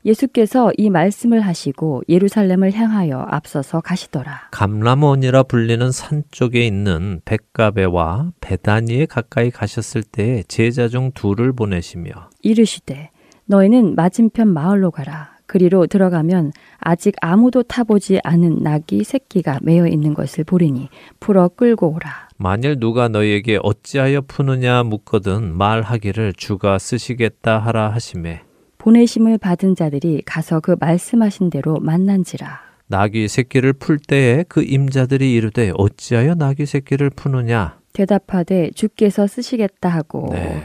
예수께서 0.05 0.71
이 0.77 0.89
말씀을 0.89 1.41
하시고 1.41 2.03
예루살렘을 2.09 2.73
향하여 2.73 3.19
앞서서 3.29 3.81
가시더라. 3.81 4.49
감람원이라 4.51 5.43
불리는 5.43 5.91
산 5.91 6.23
쪽에 6.31 6.65
있는 6.65 7.21
백가베와 7.25 8.31
베다니에 8.41 9.05
가까이 9.05 9.51
가셨을 9.51 10.03
때 10.03 10.43
제자 10.47 10.87
중 10.87 11.11
둘을 11.13 11.53
보내시며 11.53 12.11
이르시되 12.41 13.11
너희는 13.45 13.95
맞은편 13.95 14.47
마을로 14.47 14.91
가라. 14.91 15.31
그리로 15.45 15.85
들어가면 15.85 16.53
아직 16.77 17.15
아무도 17.19 17.61
타보지 17.61 18.21
않은 18.23 18.59
낙이 18.63 19.03
새끼가 19.03 19.59
매여 19.61 19.87
있는 19.87 20.13
것을 20.13 20.45
보리니 20.45 20.87
풀어 21.19 21.49
끌고 21.49 21.93
오라. 21.93 22.29
만일 22.41 22.79
누가 22.79 23.07
너희에게 23.07 23.59
어찌하여 23.61 24.21
푸느냐 24.21 24.81
묻거든 24.81 25.55
말하기를 25.55 26.33
주가 26.33 26.79
쓰시겠다 26.79 27.59
하라 27.59 27.89
하심에 27.89 28.41
보내심을 28.79 29.37
받은 29.37 29.75
자들이 29.75 30.23
가서 30.25 30.59
그 30.59 30.75
말씀하신 30.79 31.51
대로 31.51 31.77
만난지라. 31.79 32.59
나귀 32.87 33.27
새끼를 33.27 33.73
풀 33.73 33.99
때에 33.99 34.43
그 34.49 34.63
임자들이 34.63 35.31
이르되 35.33 35.71
어찌하여 35.75 36.33
나귀 36.33 36.65
새끼를 36.65 37.11
푸느냐 37.11 37.77
대답하되 37.93 38.71
주께서 38.73 39.27
쓰시겠다 39.27 39.89
하고 39.89 40.29
네. 40.31 40.63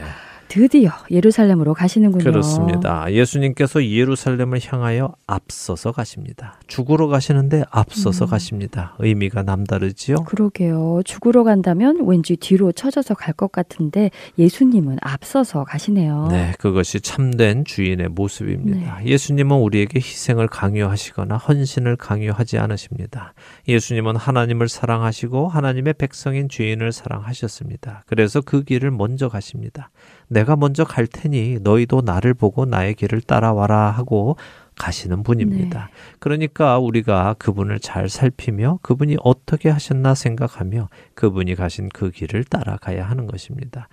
드디어 0.57 0.89
예루살렘으로 1.11 1.75
가시는군요. 1.75 2.23
그렇습니다. 2.23 3.11
예수님께서 3.11 3.85
예루살렘을 3.85 4.59
향하여 4.65 5.13
앞서서 5.27 5.91
가십니다. 5.91 6.59
죽으러 6.65 7.07
가시는데 7.07 7.63
앞서서 7.69 8.25
음. 8.25 8.29
가십니다. 8.31 8.95
의미가 8.97 9.43
남다르지요? 9.43 10.15
그러게요. 10.25 11.01
죽으러 11.05 11.43
간다면 11.43 11.99
왠지 12.07 12.35
뒤로 12.37 12.71
쳐져서 12.71 13.13
갈 13.13 13.37
것 13.37 13.51
같은데 13.51 14.09
예수님은 14.39 14.97
앞서서 15.01 15.63
가시네요. 15.63 16.29
네, 16.31 16.53
그것이 16.57 17.01
참된 17.01 17.63
주인의 17.65 18.07
모습입니다. 18.09 19.05
예수님은 19.05 19.57
우리에게 19.57 19.99
희생을 19.99 20.47
강요하시거나 20.47 21.37
헌신을 21.37 21.97
강요하지 21.97 22.57
않으십니다. 22.57 23.35
예수님은 23.67 24.15
하나님을 24.15 24.69
사랑하시고 24.69 25.49
하나님의 25.49 25.93
백성인 25.99 26.49
죄인을 26.49 26.91
사랑하셨습니다. 26.91 28.05
그래서 28.07 28.41
그 28.41 28.63
길을 28.63 28.89
먼저 28.89 29.29
가십니다. 29.29 29.91
내가 30.27 30.55
먼저 30.55 30.83
갈 30.83 31.07
테니 31.07 31.59
너희도 31.61 32.01
나를 32.01 32.33
보고 32.33 32.65
나의 32.65 32.93
길을 32.95 33.21
따라와라 33.21 33.91
하고 33.91 34.37
가시는 34.77 35.23
분입니다. 35.23 35.89
그러니까 36.19 36.77
우리가 36.77 37.35
그분을 37.39 37.79
잘 37.79 38.09
살피며 38.09 38.79
그분이 38.81 39.17
어떻게 39.23 39.69
하셨나 39.69 40.13
생각하며 40.13 40.89
그분이 41.15 41.55
가신 41.55 41.89
그 41.89 42.11
길을 42.11 42.43
따라가야 42.43 43.03
하는 43.09 43.25
것입니다. 43.25 43.87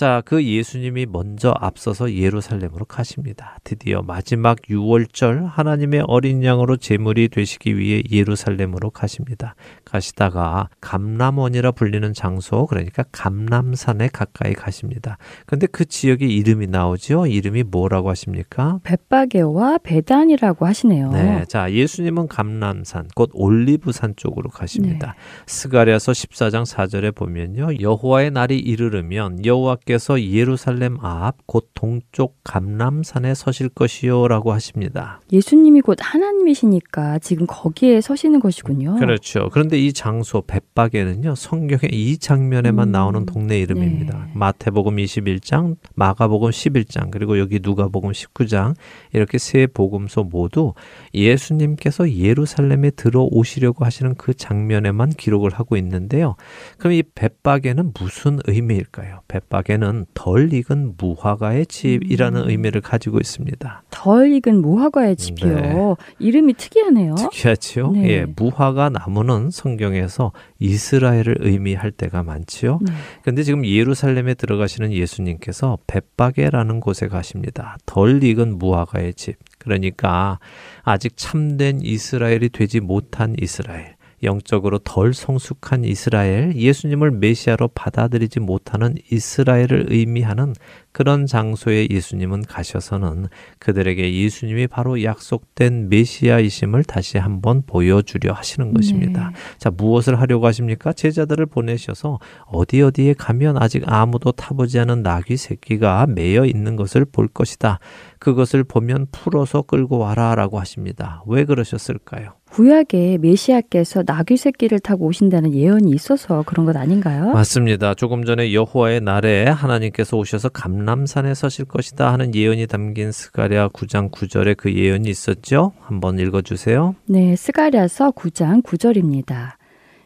자, 0.00 0.22
그 0.24 0.42
예수님이 0.42 1.04
먼저 1.04 1.52
앞서서 1.60 2.14
예루살렘으로 2.14 2.86
가십니다. 2.86 3.58
드디어 3.64 4.00
마지막 4.00 4.56
6월절 4.62 5.46
하나님의 5.46 6.04
어린 6.06 6.42
양으로 6.42 6.78
제물이 6.78 7.28
되시기 7.28 7.76
위해 7.76 8.02
예루살렘으로 8.10 8.88
가십니다. 8.88 9.54
가시다가 9.84 10.70
감람원이라 10.80 11.72
불리는 11.72 12.14
장소, 12.14 12.64
그러니까 12.64 13.04
감람산에 13.12 14.08
가까이 14.08 14.54
가십니다. 14.54 15.18
근데 15.44 15.66
그 15.66 15.84
지역의 15.84 16.34
이름이 16.34 16.68
나오죠? 16.68 17.26
이름이 17.26 17.64
뭐라고 17.64 18.08
하십니까? 18.08 18.80
bet바게와 18.84 19.80
베단이라고 19.82 20.64
하시네요. 20.64 21.12
네, 21.12 21.44
자 21.46 21.70
예수님은 21.70 22.28
감람산 22.28 23.08
곧 23.14 23.28
올리브산 23.34 24.14
쪽으로 24.16 24.48
가십니다. 24.48 25.14
스가랴서 25.44 26.12
14장 26.12 26.64
4절에 26.64 27.14
보면요. 27.14 27.82
여호와의 27.82 28.30
날이 28.30 28.58
이르르면 28.58 29.44
여호와께 29.44 29.89
서 29.98 30.20
예루살렘 30.20 30.96
앞 31.00 31.40
곧 31.46 31.70
동쪽 31.74 32.36
감람산에 32.44 33.34
서실 33.34 33.68
것이요라고 33.68 34.52
하십니다. 34.52 35.20
예수님이 35.32 35.80
곧 35.80 35.98
하나님이시니까 36.00 37.18
지금 37.18 37.46
거기에 37.48 38.00
서시는 38.00 38.38
것이군요. 38.38 38.96
그렇죠. 39.00 39.48
그런데 39.52 39.78
이 39.78 39.92
장소 39.92 40.42
벳바게는요. 40.42 41.34
성경에 41.34 41.88
이 41.90 42.18
장면에만 42.18 42.88
음, 42.88 42.92
나오는 42.92 43.26
동네 43.26 43.58
이름입니다. 43.58 44.26
네. 44.26 44.32
마태복음 44.34 44.96
21장, 44.96 45.76
마가복음 45.96 46.50
11장, 46.50 47.10
그리고 47.10 47.38
여기 47.40 47.58
누가복음 47.60 48.12
19장 48.12 48.74
이렇게 49.12 49.38
세 49.38 49.66
복음서 49.66 50.22
모두 50.22 50.74
예수님께서 51.14 52.12
예루살렘에 52.12 52.90
들어오시려고 52.90 53.84
하시는 53.84 54.14
그 54.14 54.34
장면에만 54.34 55.10
기록을 55.10 55.50
하고 55.52 55.76
있는데요. 55.76 56.36
그럼 56.78 56.92
이 56.92 57.02
벳바게는 57.02 57.92
무슨 57.98 58.38
의미일까요? 58.46 59.22
벳 59.26 59.48
바게는 59.70 60.06
덜 60.14 60.52
익은 60.52 60.94
무화과의 60.98 61.66
집이라는 61.66 62.42
음. 62.42 62.50
의미를 62.50 62.80
가지고 62.80 63.18
있습니다. 63.20 63.84
덜 63.90 64.32
익은 64.32 64.60
무화과의 64.60 65.14
집이요. 65.14 65.54
네. 65.54 65.94
이름이 66.18 66.54
특이하네요. 66.54 67.14
특이하지요? 67.14 67.92
네. 67.92 68.08
예, 68.08 68.24
무화과 68.24 68.90
나무는 68.90 69.50
성경에서 69.50 70.32
이스라엘을 70.58 71.36
의미할 71.40 71.92
때가 71.92 72.24
많지요. 72.24 72.80
네. 72.82 72.92
근데 73.22 73.44
지금 73.44 73.64
예루살렘에 73.64 74.34
들어가시는 74.34 74.92
예수님께서 74.92 75.78
벳바게라는 75.86 76.80
곳에 76.80 77.06
가십니다. 77.06 77.76
덜 77.86 78.22
익은 78.24 78.58
무화과의 78.58 79.14
집. 79.14 79.36
그러니까 79.58 80.40
아직 80.82 81.16
참된 81.16 81.80
이스라엘이 81.80 82.48
되지 82.48 82.80
못한 82.80 83.36
이스라엘. 83.40 83.99
영적으로 84.22 84.78
덜 84.78 85.14
성숙한 85.14 85.84
이스라엘, 85.84 86.54
예수님을 86.54 87.10
메시아로 87.10 87.68
받아들이지 87.68 88.40
못하는 88.40 88.96
이스라엘을 89.10 89.86
의미하는 89.88 90.54
그런 90.92 91.26
장소에 91.26 91.86
예수님은 91.90 92.42
가셔서는 92.42 93.28
그들에게 93.58 94.12
예수님이 94.12 94.66
바로 94.66 95.02
약속된 95.02 95.88
메시아이심을 95.88 96.84
다시 96.84 97.18
한번 97.18 97.62
보여주려 97.66 98.32
하시는 98.32 98.74
것입니다. 98.74 99.30
네. 99.30 99.36
자, 99.58 99.70
무엇을 99.70 100.20
하려고 100.20 100.46
하십니까? 100.46 100.92
제자들을 100.92 101.46
보내셔서 101.46 102.18
어디 102.46 102.82
어디에 102.82 103.14
가면 103.14 103.56
아직 103.62 103.82
아무도 103.86 104.32
타보지 104.32 104.78
않은 104.80 105.02
나귀 105.02 105.36
새끼가 105.36 106.06
매여 106.08 106.44
있는 106.44 106.76
것을 106.76 107.04
볼 107.04 107.28
것이다. 107.28 107.78
그것을 108.18 108.64
보면 108.64 109.06
풀어서 109.12 109.62
끌고 109.62 109.98
와라라고 109.98 110.58
하십니다. 110.58 111.22
왜 111.26 111.44
그러셨을까요? 111.44 112.34
구약에 112.50 113.18
메시아께서 113.18 114.02
나귀 114.04 114.36
새끼를 114.36 114.80
타고 114.80 115.06
오신다는 115.06 115.54
예언이 115.54 115.92
있어서 115.92 116.42
그런 116.44 116.66
것 116.66 116.76
아닌가요? 116.76 117.30
맞습니다. 117.32 117.94
조금 117.94 118.24
전에 118.24 118.52
여호와의 118.52 119.02
날에 119.02 119.44
하나님께서 119.44 120.16
오셔서 120.16 120.48
감 120.48 120.79
람산에 120.84 121.34
서실 121.34 121.64
것이다 121.64 122.12
하는 122.12 122.34
예언이 122.34 122.66
담긴 122.66 123.12
스가랴 123.12 123.68
9장 123.68 124.10
9절에 124.10 124.56
그 124.56 124.74
예언이 124.74 125.08
있었죠. 125.08 125.72
한번 125.80 126.18
읽어 126.18 126.42
주세요. 126.42 126.94
네, 127.06 127.36
스가랴서 127.36 128.12
9장 128.12 128.62
9절입니다. 128.62 129.52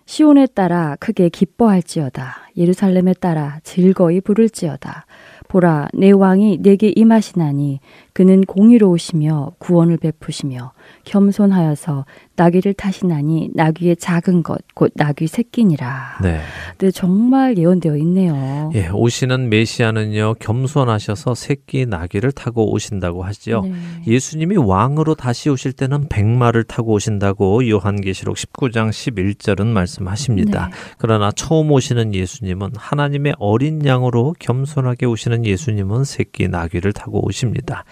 시온에 0.06 0.46
따라 0.46 0.96
크게 1.00 1.28
기뻐할지어다. 1.30 2.50
예루살렘에 2.56 3.14
따라 3.14 3.58
즐거이 3.62 4.20
부를지어다. 4.20 5.06
보라, 5.48 5.88
내 5.94 6.10
왕이 6.10 6.58
내게 6.62 6.92
임하시나니 6.94 7.80
그는 8.14 8.44
공의로우시며 8.44 9.56
구원을 9.58 9.98
베푸시며 9.98 10.72
겸손하여서 11.04 12.06
나귀를 12.36 12.74
타시나니 12.74 13.50
나귀의 13.54 13.96
작은 13.96 14.42
것 14.42 14.64
곧 14.74 14.90
나귀 14.96 15.28
새끼니라. 15.28 16.18
네. 16.20 16.40
네, 16.78 16.90
정말 16.90 17.56
예언되어 17.56 17.96
있네요. 17.98 18.72
예, 18.74 18.88
오시는 18.88 19.48
메시아는요. 19.48 20.34
겸손하셔서 20.40 21.34
새끼 21.36 21.86
나귀를 21.86 22.32
타고 22.32 22.72
오신다고 22.72 23.22
하지요. 23.22 23.62
네. 23.62 23.72
예수님이 24.06 24.56
왕으로 24.56 25.14
다시 25.14 25.48
오실 25.48 25.72
때는 25.72 26.08
백마를 26.08 26.64
타고 26.64 26.92
오신다고 26.92 27.68
요한계시록 27.68 28.36
19장 28.36 28.90
11절은 28.90 29.66
말씀하십니다. 29.66 30.68
네. 30.68 30.76
그러나 30.98 31.30
처음 31.30 31.70
오시는 31.70 32.14
예수님은 32.14 32.72
하나님의 32.76 33.36
어린 33.38 33.86
양으로 33.86 34.34
겸손하게 34.40 35.06
오시는 35.06 35.46
예수님은 35.46 36.02
새끼 36.02 36.48
나귀를 36.48 36.92
타고 36.92 37.24
오십니다. 37.24 37.84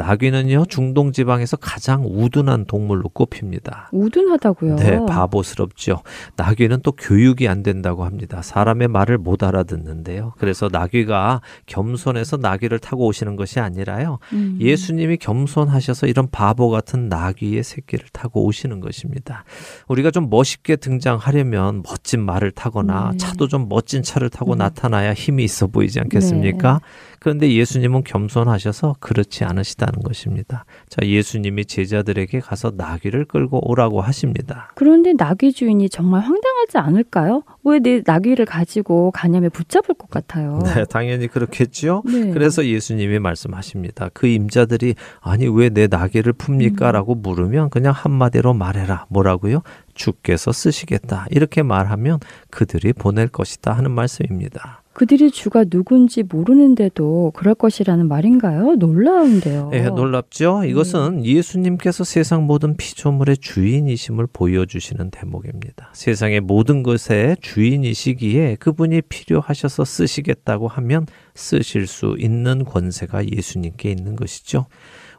나귀는요, 0.00 0.64
중동 0.66 1.12
지방에서 1.12 1.58
가장 1.58 2.06
우둔한 2.06 2.64
동물로 2.64 3.10
꼽힙니다. 3.10 3.90
우둔하다고요. 3.92 4.76
네, 4.76 4.98
바보스럽죠. 5.06 6.02
나귀는 6.36 6.80
또 6.82 6.92
교육이 6.92 7.46
안 7.48 7.62
된다고 7.62 8.04
합니다. 8.04 8.40
사람의 8.40 8.88
말을 8.88 9.18
못 9.18 9.42
알아듣는데요. 9.42 10.32
그래서 10.38 10.70
나귀가 10.72 11.42
겸손해서 11.66 12.38
나귀를 12.38 12.78
타고 12.78 13.06
오시는 13.06 13.36
것이 13.36 13.60
아니라요. 13.60 14.18
음. 14.32 14.56
예수님이 14.58 15.18
겸손하셔서 15.18 16.06
이런 16.06 16.28
바보 16.30 16.70
같은 16.70 17.10
나귀의 17.10 17.62
새끼를 17.62 18.06
타고 18.12 18.46
오시는 18.46 18.80
것입니다. 18.80 19.44
우리가 19.88 20.10
좀 20.10 20.30
멋있게 20.30 20.76
등장하려면 20.76 21.82
멋진 21.86 22.24
말을 22.24 22.52
타거나 22.52 23.10
네. 23.12 23.18
차도 23.18 23.48
좀 23.48 23.68
멋진 23.68 24.02
차를 24.02 24.30
타고 24.30 24.54
음. 24.54 24.58
나타나야 24.58 25.12
힘이 25.12 25.44
있어 25.44 25.66
보이지 25.66 26.00
않겠습니까? 26.00 26.80
그런데 27.20 27.52
예수님은 27.52 28.02
겸손하셔서 28.04 28.96
그렇지 28.98 29.44
않으시다는 29.44 30.02
것입니다. 30.02 30.64
자, 30.88 31.06
예수님이 31.06 31.66
제자들에게 31.66 32.40
가서 32.40 32.72
나귀를 32.76 33.26
끌고 33.26 33.70
오라고 33.70 34.00
하십니다. 34.00 34.70
그런데 34.74 35.12
나귀 35.16 35.52
주인이 35.52 35.88
정말 35.90 36.22
황당하지 36.22 36.78
않을까요? 36.78 37.42
왜 37.62 37.78
내 37.80 38.02
나귀를 38.04 38.44
가지고 38.46 39.10
가냐면 39.10 39.50
붙잡을 39.50 39.94
것 39.98 40.10
같아요. 40.10 40.60
네, 40.64 40.84
당연히 40.86 41.28
그렇겠죠. 41.28 42.02
네. 42.06 42.30
그래서 42.30 42.64
예수님이 42.66 43.18
말씀하십니다. 43.18 44.08
그 44.12 44.26
임자들이 44.26 44.94
아니 45.20 45.46
왜 45.46 45.70
내 45.70 45.86
나귀를 45.86 46.32
풉니까? 46.32 46.88
음. 46.88 46.92
라고 46.92 47.14
물으면 47.14 47.70
그냥 47.70 47.92
한마디로 47.94 48.54
말해라. 48.54 49.06
뭐라고요? 49.08 49.62
주께서 49.94 50.52
쓰시겠다. 50.52 51.26
이렇게 51.30 51.62
말하면 51.62 52.18
그들이 52.50 52.92
보낼 52.92 53.28
것이다 53.28 53.72
하는 53.72 53.90
말씀입니다. 53.92 54.79
그들이 54.92 55.30
주가 55.30 55.64
누군지 55.64 56.22
모르는데도 56.24 57.32
그럴 57.34 57.54
것이라는 57.54 58.08
말인가요? 58.08 58.74
놀라운데요. 58.74 59.70
예, 59.72 59.82
놀랍죠? 59.84 60.64
이것은 60.64 61.24
예수님께서 61.24 62.02
세상 62.02 62.44
모든 62.44 62.76
피조물의 62.76 63.38
주인이심을 63.38 64.26
보여주시는 64.32 65.10
대목입니다. 65.10 65.90
세상의 65.92 66.40
모든 66.40 66.82
것의 66.82 67.36
주인이시기에 67.40 68.56
그분이 68.56 69.02
필요하셔서 69.02 69.84
쓰시겠다고 69.84 70.66
하면 70.66 71.06
쓰실 71.34 71.86
수 71.86 72.16
있는 72.18 72.64
권세가 72.64 73.28
예수님께 73.28 73.90
있는 73.90 74.16
것이죠. 74.16 74.66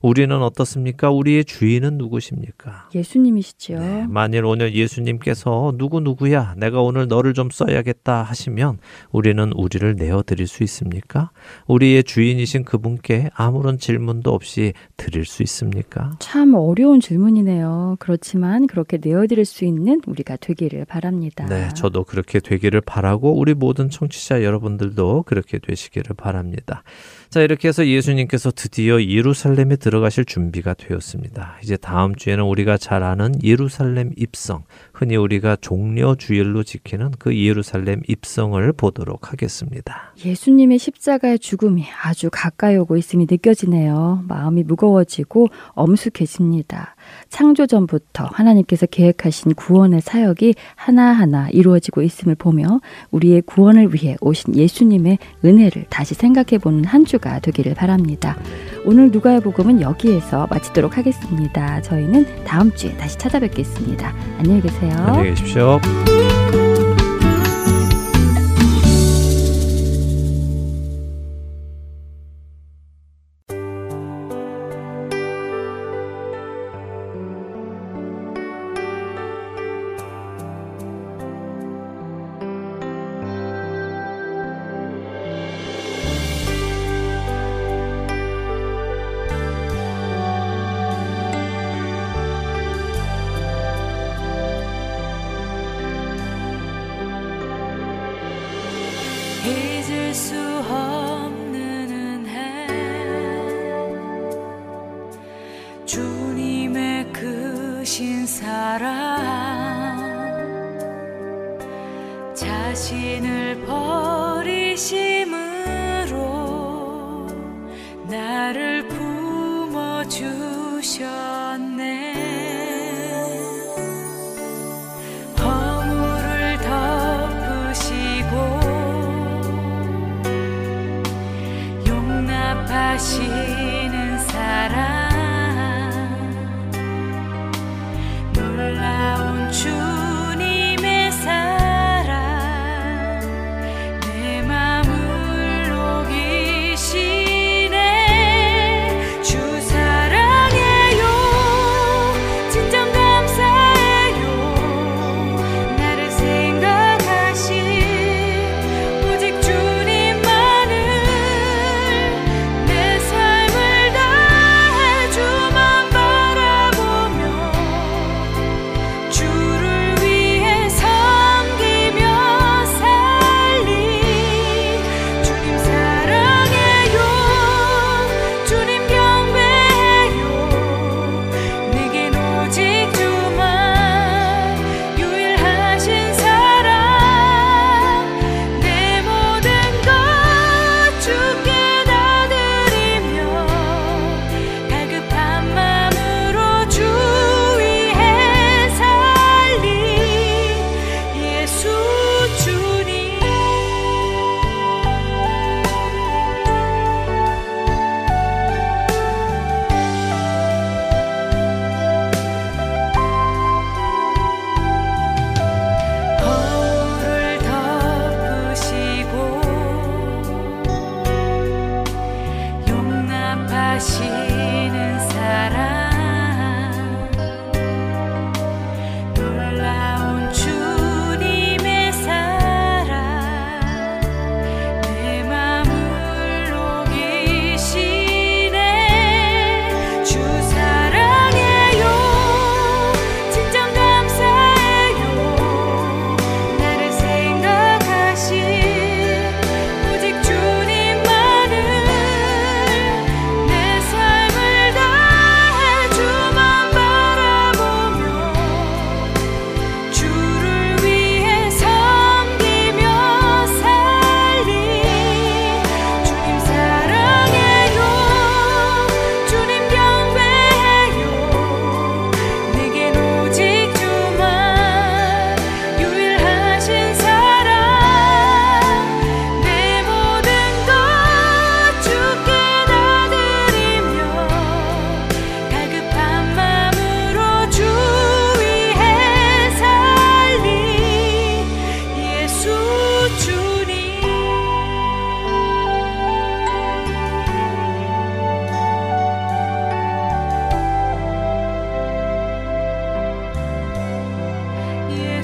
우리는 0.02 0.42
어떻습니까? 0.42 1.12
우리의 1.12 1.46
주인은 1.46 1.98
누구십니까? 1.98 2.90
예수님이시죠. 2.94 3.80
네, 3.80 4.06
만일 4.10 4.46
오늘 4.46 4.74
예수님께서 4.74 5.74
누구 5.78 6.00
누구야 6.00 6.56
내가 6.58 6.82
오늘 6.82 7.08
너를 7.08 7.34
좀 7.34 7.50
써야겠다 7.52 8.24
하시면 8.24 8.80
우리는 9.12 9.52
우리를 9.54 9.96
내어 9.96 10.24
드릴 10.24 10.48
수 10.48 10.64
있습니까? 10.64 11.32
우리의 11.68 12.04
주인이신 12.04 12.64
그분께 12.64 13.30
아무런 13.34 13.78
질문도 13.78 14.32
없이 14.32 14.74
드릴 14.98 15.26
수 15.26 15.44
있습니까? 15.44 16.12
참 16.20 16.56
어려운 16.56 17.00
질문이네요. 17.00 17.98
그렇지만 18.00 18.68
그렇게 18.68 18.98
내어 18.98 19.28
드릴 19.28 19.46
수 19.46 19.66
있는 19.66 20.02
우리가 20.08 20.38
되기를 20.38 20.86
바랍니다. 20.86 21.46
네, 21.46 21.70
저도 21.76 22.04
그렇게 22.04 22.40
되기를 22.40 22.82
바라고 22.82 23.38
우리 23.38 23.54
모든 23.54 23.90
청취자 23.90 24.44
여러분들도 24.44 25.24
그렇게 25.24 25.60
되시기를 25.60 26.16
바랍니다. 26.16 26.84
자, 27.32 27.40
이렇게 27.40 27.70
해서 27.70 27.88
예수님께서 27.88 28.52
드디어 28.54 29.02
예루살렘에 29.02 29.78
들어가실 29.78 30.26
준비가 30.26 30.74
되었습니다. 30.74 31.60
이제 31.64 31.78
다음 31.78 32.14
주에는 32.14 32.44
우리가 32.44 32.76
잘 32.76 33.04
아는 33.04 33.42
예루살렘 33.42 34.12
입성, 34.18 34.66
흔히 34.92 35.16
우리가 35.16 35.56
종려 35.62 36.16
주일로 36.16 36.64
지키는 36.64 37.12
그 37.20 37.34
예루살렘 37.34 38.02
입성을 38.06 38.74
보도록 38.74 39.32
하겠습니다. 39.32 40.14
예수님의 40.26 40.78
십자가의 40.78 41.40
죽음이 41.40 41.86
아주 42.04 42.28
가까이 42.30 42.76
오고 42.76 42.98
있음이 42.98 43.28
느껴지네요. 43.32 44.26
마음이 44.28 44.64
무거워지고 44.64 45.48
엄숙해집니다. 45.70 46.98
창조 47.30 47.66
전부터 47.66 48.26
하나님께서 48.26 48.86
계획하신 48.86 49.54
구원의 49.56 50.02
사역이 50.02 50.56
하나하나 50.76 51.50
이루어지고 51.50 52.02
있음을 52.02 52.36
보며 52.36 52.80
우리의 53.12 53.42
구원을 53.42 53.94
위해 53.94 54.16
오신 54.22 54.56
예수님의 54.56 55.18
은혜를 55.44 55.86
다시 55.90 56.14
생각해 56.14 56.58
보는 56.60 56.86
한 56.86 57.06
주가 57.06 57.40
되기를 57.40 57.76
바랍니다. 57.76 58.38
오늘 58.86 59.12
누가의 59.12 59.42
복음은 59.42 59.82
여기에서 59.82 60.48
마치도록 60.50 60.98
하겠습니다. 60.98 61.82
저희는 61.82 62.44
다음 62.46 62.74
주에 62.74 62.96
다시 62.98 63.18
찾아뵙겠습니다. 63.18 64.14
안녕히 64.38 64.62
계세요. 64.62 64.92
안녕히 64.98 65.30
계십시오. 65.30 65.80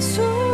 예 0.00 0.47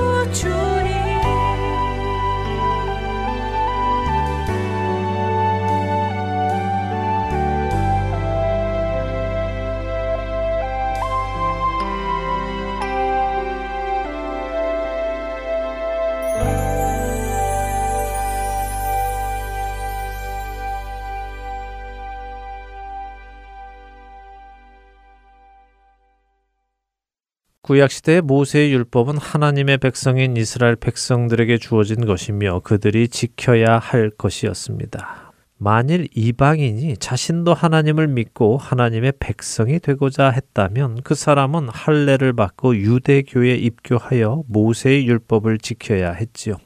구약 27.65 27.91
시대의 27.91 28.21
모세의 28.21 28.75
율법은 28.75 29.17
하나님의 29.17 29.79
백성인 29.79 30.37
이스라엘 30.37 30.77
백성들에게 30.77 31.57
주어진 31.57 32.05
것이며 32.05 32.61
그들이 32.61 33.09
지켜야 33.09 33.79
할 33.79 34.11
것이었습니다. 34.11 35.33
만일 35.57 36.07
이방인이 36.15 36.99
자신도 36.99 37.55
하나님을 37.55 38.07
믿고 38.09 38.59
하나님의 38.59 39.15
백성이 39.19 39.79
되고자 39.79 40.29
했다면 40.29 41.05
그 41.05 41.15
사람은 41.15 41.71
할례를 41.71 42.35
받고 42.35 42.77
유대교에 42.77 43.55
입교하여 43.55 44.43
모세의 44.47 45.07
율법을 45.07 45.57
지켜야 45.57 46.13
했지요. 46.13 46.57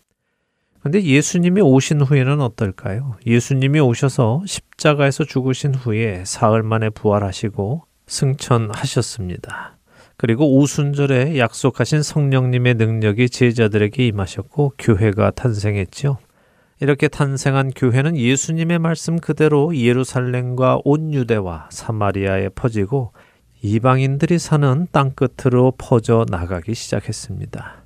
근데 0.83 1.01
예수님이 1.01 1.61
오신 1.61 2.01
후에는 2.01 2.41
어떨까요? 2.41 3.19
예수님이 3.25 3.79
오셔서 3.79 4.43
십자가에서 4.47 5.23
죽으신 5.23 5.77
후에 5.77 6.25
사흘 6.27 6.65
만에 6.65 6.91
부활하시고 6.91 7.85
승천하셨습니다. 8.09 9.78
그리고 10.19 10.57
오순절에 10.57 11.39
약속하신 11.39 12.03
성령님의 12.03 12.75
능력이 12.75 13.31
제자들에게 13.31 14.05
임하셨고 14.09 14.73
교회가 14.77 15.31
탄생했죠. 15.31 16.19
이렇게 16.81 17.07
탄생한 17.07 17.71
교회는 17.71 18.17
예수님의 18.17 18.81
말씀 18.81 19.21
그대로 19.21 19.77
예루살렘과 19.77 20.81
온 20.85 21.15
유대와 21.15 21.69
사마리아에 21.71 22.49
퍼지고 22.51 23.13
이방인들이 23.63 24.41
사는 24.41 24.89
땅 24.91 25.13
끝으로 25.13 25.73
퍼져 25.79 26.27
나가기 26.29 26.75
시작했습니다. 26.75 27.85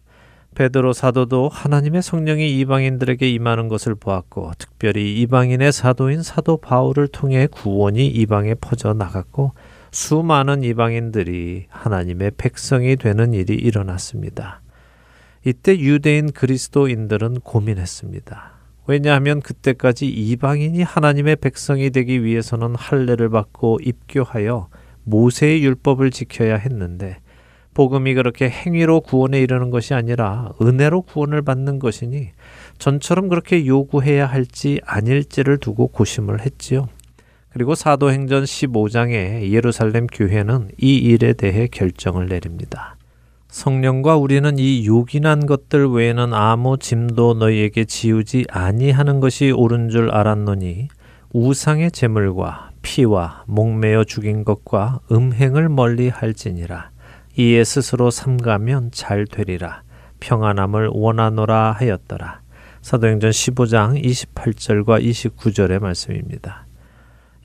베드로 0.54 0.94
사도도 0.94 1.50
하나님의 1.50 2.00
성령이 2.00 2.58
이방인들에게 2.60 3.30
임하는 3.30 3.68
것을 3.68 3.94
보았고 3.94 4.52
특별히 4.56 5.20
이방인의 5.20 5.70
사도인 5.70 6.22
사도 6.22 6.56
바울을 6.56 7.08
통해 7.08 7.46
구원이 7.46 8.06
이방에 8.06 8.54
퍼져 8.54 8.94
나갔고 8.94 9.52
수많은 9.92 10.64
이방인들이 10.64 11.66
하나님의 11.68 12.32
백성이 12.38 12.96
되는 12.96 13.34
일이 13.34 13.54
일어났습니다. 13.54 14.62
이때 15.44 15.78
유대인 15.78 16.32
그리스도인들은 16.32 17.40
고민했습니다. 17.40 18.52
왜냐하면 18.86 19.40
그때까지 19.40 20.08
이방인이 20.08 20.82
하나님의 20.82 21.36
백성이 21.36 21.90
되기 21.90 22.24
위해서는 22.24 22.74
할례를 22.74 23.28
받고 23.28 23.80
입교하여 23.82 24.68
모세의 25.04 25.62
율법을 25.62 26.10
지켜야 26.10 26.56
했는데 26.56 27.18
복음이 27.74 28.14
그렇게 28.14 28.48
행위로 28.48 29.02
구원에 29.02 29.40
이르는 29.40 29.68
것이 29.68 29.92
아니라 29.92 30.52
은혜로 30.60 31.02
구원을 31.02 31.42
받는 31.42 31.78
것이니 31.78 32.30
전처럼 32.78 33.28
그렇게 33.28 33.66
요구해야 33.66 34.24
할지 34.24 34.80
아닐지를 34.86 35.58
두고 35.58 35.88
고심을 35.88 36.40
했지요. 36.40 36.88
그리고 37.52 37.74
사도행전 37.74 38.44
15장에 38.44 39.50
예루살렘 39.50 40.06
교회는 40.06 40.70
이 40.78 40.96
일에 40.96 41.34
대해 41.34 41.66
결정을 41.66 42.26
내립니다. 42.28 42.96
성령과 43.48 44.16
우리는 44.16 44.58
이 44.58 44.86
요긴한 44.86 45.44
것들 45.44 45.90
외에는 45.90 46.32
아무 46.32 46.78
짐도 46.78 47.34
너희에게 47.34 47.84
지우지 47.84 48.46
아니하는 48.48 49.20
것이 49.20 49.50
옳은 49.50 49.90
줄 49.90 50.10
알았노니 50.10 50.88
우상의 51.34 51.90
제물과 51.90 52.70
피와 52.80 53.44
목매어 53.46 54.04
죽인 54.04 54.44
것과 54.44 55.00
음행을 55.10 55.68
멀리 55.68 56.08
할지니라 56.08 56.90
이에 57.36 57.64
스스로 57.64 58.10
삼가면 58.10 58.90
잘 58.92 59.26
되리라 59.26 59.82
평안함을 60.20 60.90
원하노라 60.92 61.72
하였더라. 61.72 62.40
사도행전 62.80 63.30
15장 63.30 64.02
28절과 64.02 65.04
29절의 65.04 65.80
말씀입니다. 65.80 66.66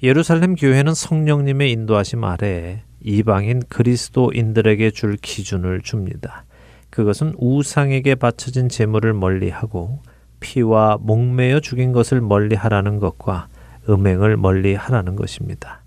예루살렘 0.04 0.56
교회는 0.56 0.94
성령님의 0.94 1.72
인도하심 1.72 2.24
아래에 2.24 2.82
이방인 3.02 3.64
그리스도인들에게 3.68 4.92
줄 4.92 5.18
기준을 5.18 5.82
줍니다. 5.82 6.46
그것은 6.92 7.34
우상에게 7.38 8.16
바쳐진 8.16 8.70
제물을 8.70 9.14
멀리하고 9.14 10.02
피와 10.40 10.98
목매어 11.02 11.62
죽인 11.62 11.94
것을 11.94 12.22
멀리하라는 12.22 13.00
것과 13.00 13.48
음행을 13.90 14.38
멀리하라는 14.38 15.16
것입니다. 15.16 15.82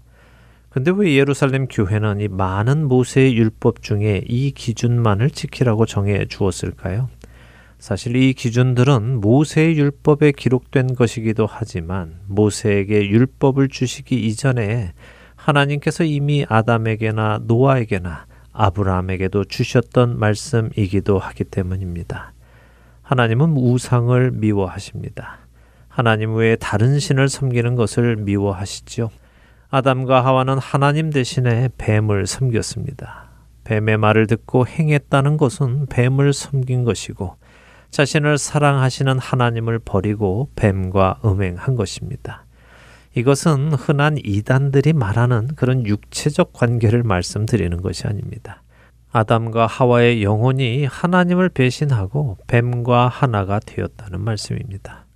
근데 0.70 0.90
왜 0.94 1.14
예루살렘 1.14 1.68
교회는 1.68 2.20
이 2.20 2.28
많은 2.28 2.86
모세의 2.86 3.36
율법 3.36 3.82
중에 3.82 4.22
이 4.26 4.50
기준만을 4.50 5.30
지키라고 5.30 5.86
정해 5.86 6.26
주었을까요? 6.26 7.08
사실 7.80 8.14
이 8.14 8.34
기준들은 8.34 9.22
모세의 9.22 9.78
율법에 9.78 10.32
기록된 10.32 10.94
것이기도 10.94 11.46
하지만 11.50 12.20
모세에게 12.26 13.08
율법을 13.08 13.68
주시기 13.68 14.26
이전에 14.26 14.92
하나님께서 15.34 16.04
이미 16.04 16.44
아담에게나 16.46 17.40
노아에게나 17.44 18.26
아브라함에게도 18.52 19.44
주셨던 19.44 20.18
말씀이기도 20.18 21.18
하기 21.18 21.44
때문입니다. 21.44 22.34
하나님은 23.00 23.56
우상을 23.56 24.30
미워하십니다. 24.32 25.38
하나님 25.88 26.34
외에 26.34 26.56
다른 26.56 26.98
신을 26.98 27.30
섬기는 27.30 27.76
것을 27.76 28.16
미워하시죠. 28.16 29.08
아담과 29.70 30.22
하와는 30.26 30.58
하나님 30.58 31.08
대신에 31.08 31.70
뱀을 31.78 32.26
섬겼습니다. 32.26 33.30
뱀의 33.64 33.96
말을 33.96 34.26
듣고 34.26 34.66
행했다는 34.66 35.38
것은 35.38 35.86
뱀을 35.86 36.34
섬긴 36.34 36.84
것이고 36.84 37.39
자신을 37.90 38.38
사랑하시는 38.38 39.18
하나님을 39.18 39.80
버리고 39.80 40.50
뱀과 40.56 41.20
음행한 41.24 41.74
것입니다. 41.74 42.46
이것은 43.14 43.72
흔한 43.72 44.16
이단들이 44.22 44.92
말하는 44.92 45.48
그런 45.56 45.84
육체적 45.84 46.52
관계를 46.52 47.02
말씀드리는 47.02 47.82
것이 47.82 48.06
아닙니다. 48.06 48.62
아담과 49.12 49.66
하와의 49.66 50.22
영혼이 50.22 50.84
하나님을 50.84 51.48
배신하고 51.48 52.38
뱀과 52.46 53.08
하나가 53.08 53.58
되었다는 53.58 54.20
말씀입니다. 54.20 55.06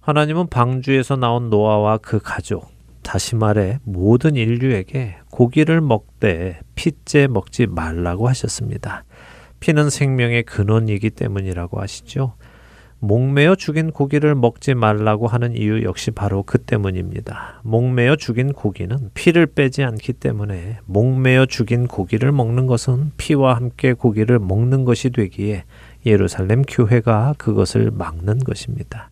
하나님은 0.00 0.48
방주에서 0.48 1.14
나온 1.14 1.50
노아와 1.50 1.98
그 1.98 2.18
가족, 2.18 2.68
다시 3.02 3.36
말해 3.36 3.78
모든 3.84 4.34
인류에게 4.34 5.18
고기를 5.30 5.80
먹되 5.80 6.58
핏째 6.74 7.28
먹지 7.28 7.66
말라고 7.66 8.28
하셨습니다. 8.28 9.04
피는 9.60 9.90
생명의 9.90 10.42
근원이기 10.42 11.10
때문이라고 11.10 11.80
하시죠. 11.80 12.34
목매어 13.02 13.54
죽인 13.54 13.92
고기를 13.92 14.34
먹지 14.34 14.74
말라고 14.74 15.26
하는 15.26 15.56
이유 15.56 15.84
역시 15.84 16.10
바로 16.10 16.42
그 16.42 16.58
때문입니다. 16.58 17.60
목매어 17.62 18.16
죽인 18.16 18.52
고기는 18.52 19.10
피를 19.14 19.46
빼지 19.46 19.82
않기 19.82 20.12
때문에 20.14 20.80
목매어 20.84 21.46
죽인 21.46 21.86
고기를 21.86 22.30
먹는 22.30 22.66
것은 22.66 23.12
피와 23.16 23.56
함께 23.56 23.94
고기를 23.94 24.38
먹는 24.38 24.84
것이 24.84 25.08
되기에 25.10 25.64
예루살렘 26.04 26.60
교회가 26.62 27.36
그것을 27.38 27.90
막는 27.90 28.40
것입니다. 28.40 29.10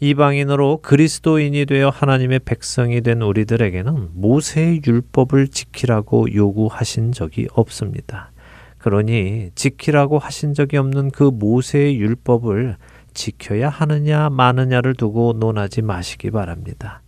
이방인으로 0.00 0.78
그리스도인이 0.82 1.66
되어 1.66 1.90
하나님의 1.90 2.40
백성이 2.40 3.00
된 3.00 3.22
우리들에게는 3.22 4.10
모세의 4.14 4.82
율법을 4.84 5.48
지키라고 5.48 6.34
요구하신 6.34 7.12
적이 7.12 7.46
없습니다. 7.52 8.32
그러니 8.78 9.50
지키라고 9.54 10.18
하신 10.18 10.54
적이 10.54 10.78
없는 10.78 11.10
그 11.10 11.24
모세의 11.24 11.98
율법을 11.98 12.76
지켜야 13.14 13.68
하느냐 13.68 14.30
마느냐를 14.30 14.94
두고 14.94 15.34
논하지 15.38 15.82
마시기 15.82 16.30
바랍니다. 16.30 17.02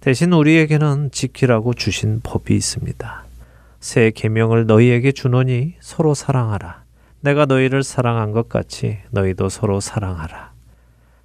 대신 0.00 0.32
우리에게는 0.32 1.10
지키라고 1.12 1.74
주신 1.74 2.20
법이 2.22 2.54
있습니다. 2.54 3.24
새 3.80 4.10
계명을 4.14 4.66
너희에게 4.66 5.12
주노니 5.12 5.74
서로 5.80 6.14
사랑하라. 6.14 6.82
내가 7.20 7.46
너희를 7.46 7.82
사랑한 7.82 8.32
것 8.32 8.48
같이 8.48 8.98
너희도 9.10 9.48
서로 9.48 9.80
사랑하라. 9.80 10.52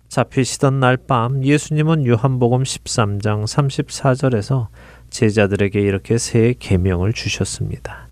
잡히시던 0.10 0.80
날 0.80 0.98
밤 0.98 1.44
예수님은 1.44 2.06
요한복음 2.06 2.64
13장 2.64 3.46
34절에서 3.46 4.68
제자들에게 5.10 5.80
이렇게 5.80 6.18
새 6.18 6.54
계명을 6.58 7.14
주셨습니다. 7.14 8.09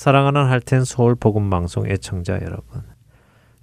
사랑하는 0.00 0.46
할텐 0.46 0.86
서울 0.86 1.14
복음 1.14 1.50
방송 1.50 1.86
애청자 1.86 2.32
여러분. 2.40 2.80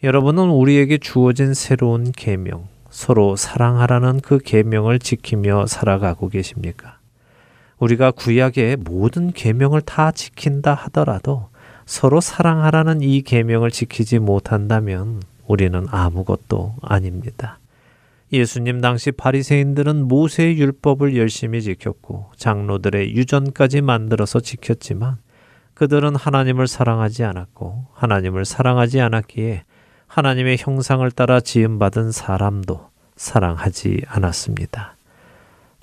여러분은 0.04 0.52
우리에게 0.52 1.00
주어진 1.00 1.56
새로운 1.56 2.12
계명, 2.12 2.68
서로 2.92 3.36
사랑하라는 3.36 4.20
그 4.20 4.38
계명을 4.38 5.00
지키며 5.00 5.66
살아가고 5.66 6.30
계십니까? 6.30 7.00
우리가 7.80 8.12
구약의 8.12 8.76
모든 8.82 9.32
계명을 9.32 9.82
다 9.82 10.12
지킨다 10.12 10.76
하더라도 10.76 11.50
서로 11.88 12.22
사랑하라는 12.22 13.02
이 13.02 13.24
계명을 13.24 13.72
지키지 13.72 14.20
못한다면 14.20 15.24
우리는 15.48 15.88
아무것도 15.90 16.76
아닙니다. 16.84 17.58
예수님 18.32 18.80
당시 18.80 19.12
바리새인들은 19.12 20.08
모세의 20.08 20.60
율법을 20.60 21.18
열심히 21.18 21.64
지켰고 21.64 22.30
장로들의 22.36 23.16
유전까지 23.16 23.82
만들어서 23.82 24.40
지켰지만 24.40 25.18
그들은 25.78 26.16
하나님을 26.16 26.66
사랑하지 26.66 27.24
않았고 27.24 27.86
하나님을 27.94 28.46
사랑하지 28.46 29.00
않았기에 29.00 29.64
하나님의 30.08 30.58
형상을 30.60 31.10
따라 31.12 31.40
지음받은 31.40 32.12
사람도 32.12 32.90
사랑하지 33.16 34.02
않았습니다. 34.08 34.96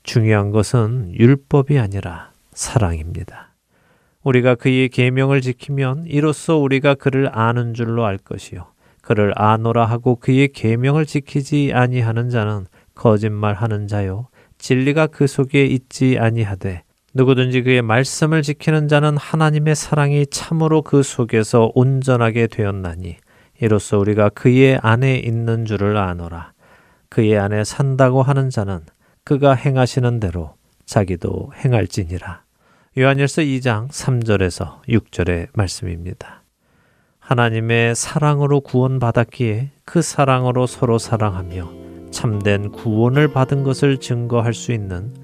중요한 0.03 0.51
것은 0.51 1.15
율법이 1.15 1.79
아니라 1.79 2.33
사랑입니다. 2.55 3.55
우리가 4.25 4.57
그의 4.57 4.89
계명을 4.89 5.41
지키면 5.43 6.07
이로써 6.09 6.57
우리가 6.57 6.95
그를 6.97 7.29
아는 7.33 7.73
줄로 7.73 8.05
알 8.05 8.19
것이요 8.19 8.67
그를 9.01 9.33
아노라 9.37 9.85
하고 9.85 10.17
그의 10.17 10.49
계명을 10.49 11.07
지키지 11.07 11.71
아니하는 11.73 12.31
자는 12.31 12.67
거짓말하는 12.97 13.87
자요 13.87 14.27
진리가 14.59 15.07
그 15.07 15.29
속에 15.29 15.65
있지 15.67 16.19
아니하되 16.19 16.83
누구든지 17.15 17.63
그의 17.63 17.81
말씀을 17.81 18.43
지키는 18.43 18.89
자는 18.89 19.17
하나님의 19.17 19.77
사랑이 19.77 20.27
참으로 20.27 20.83
그 20.83 21.05
속에서 21.05 21.71
온전하게 21.75 22.49
되었나니 22.49 23.17
이로써 23.61 23.99
우리가 23.99 24.31
그의 24.31 24.79
안에 24.83 25.19
있는 25.19 25.65
줄을 25.65 25.97
아노라 25.97 26.53
그의 27.09 27.39
안에 27.39 27.63
산다고 27.63 28.23
하는 28.23 28.51
자는 28.51 28.81
그가 29.23 29.55
행하시는 29.55 30.19
대로 30.19 30.55
자기도 30.85 31.53
행할지니라 31.65 32.43
요한일서 32.99 33.43
2장 33.43 33.89
3절에서 33.89 34.83
6절의 34.89 35.49
말씀입니다. 35.53 36.43
하나님의 37.21 37.95
사랑으로 37.95 38.61
구원받았기에 38.61 39.71
그 39.85 40.03
사랑으로 40.03 40.67
서로 40.67 40.99
사랑하며 40.99 42.11
참된 42.11 42.71
구원을 42.71 43.29
받은 43.29 43.63
것을 43.65 43.99
증거할 43.99 44.53
수 44.53 44.73
있는 44.73 45.24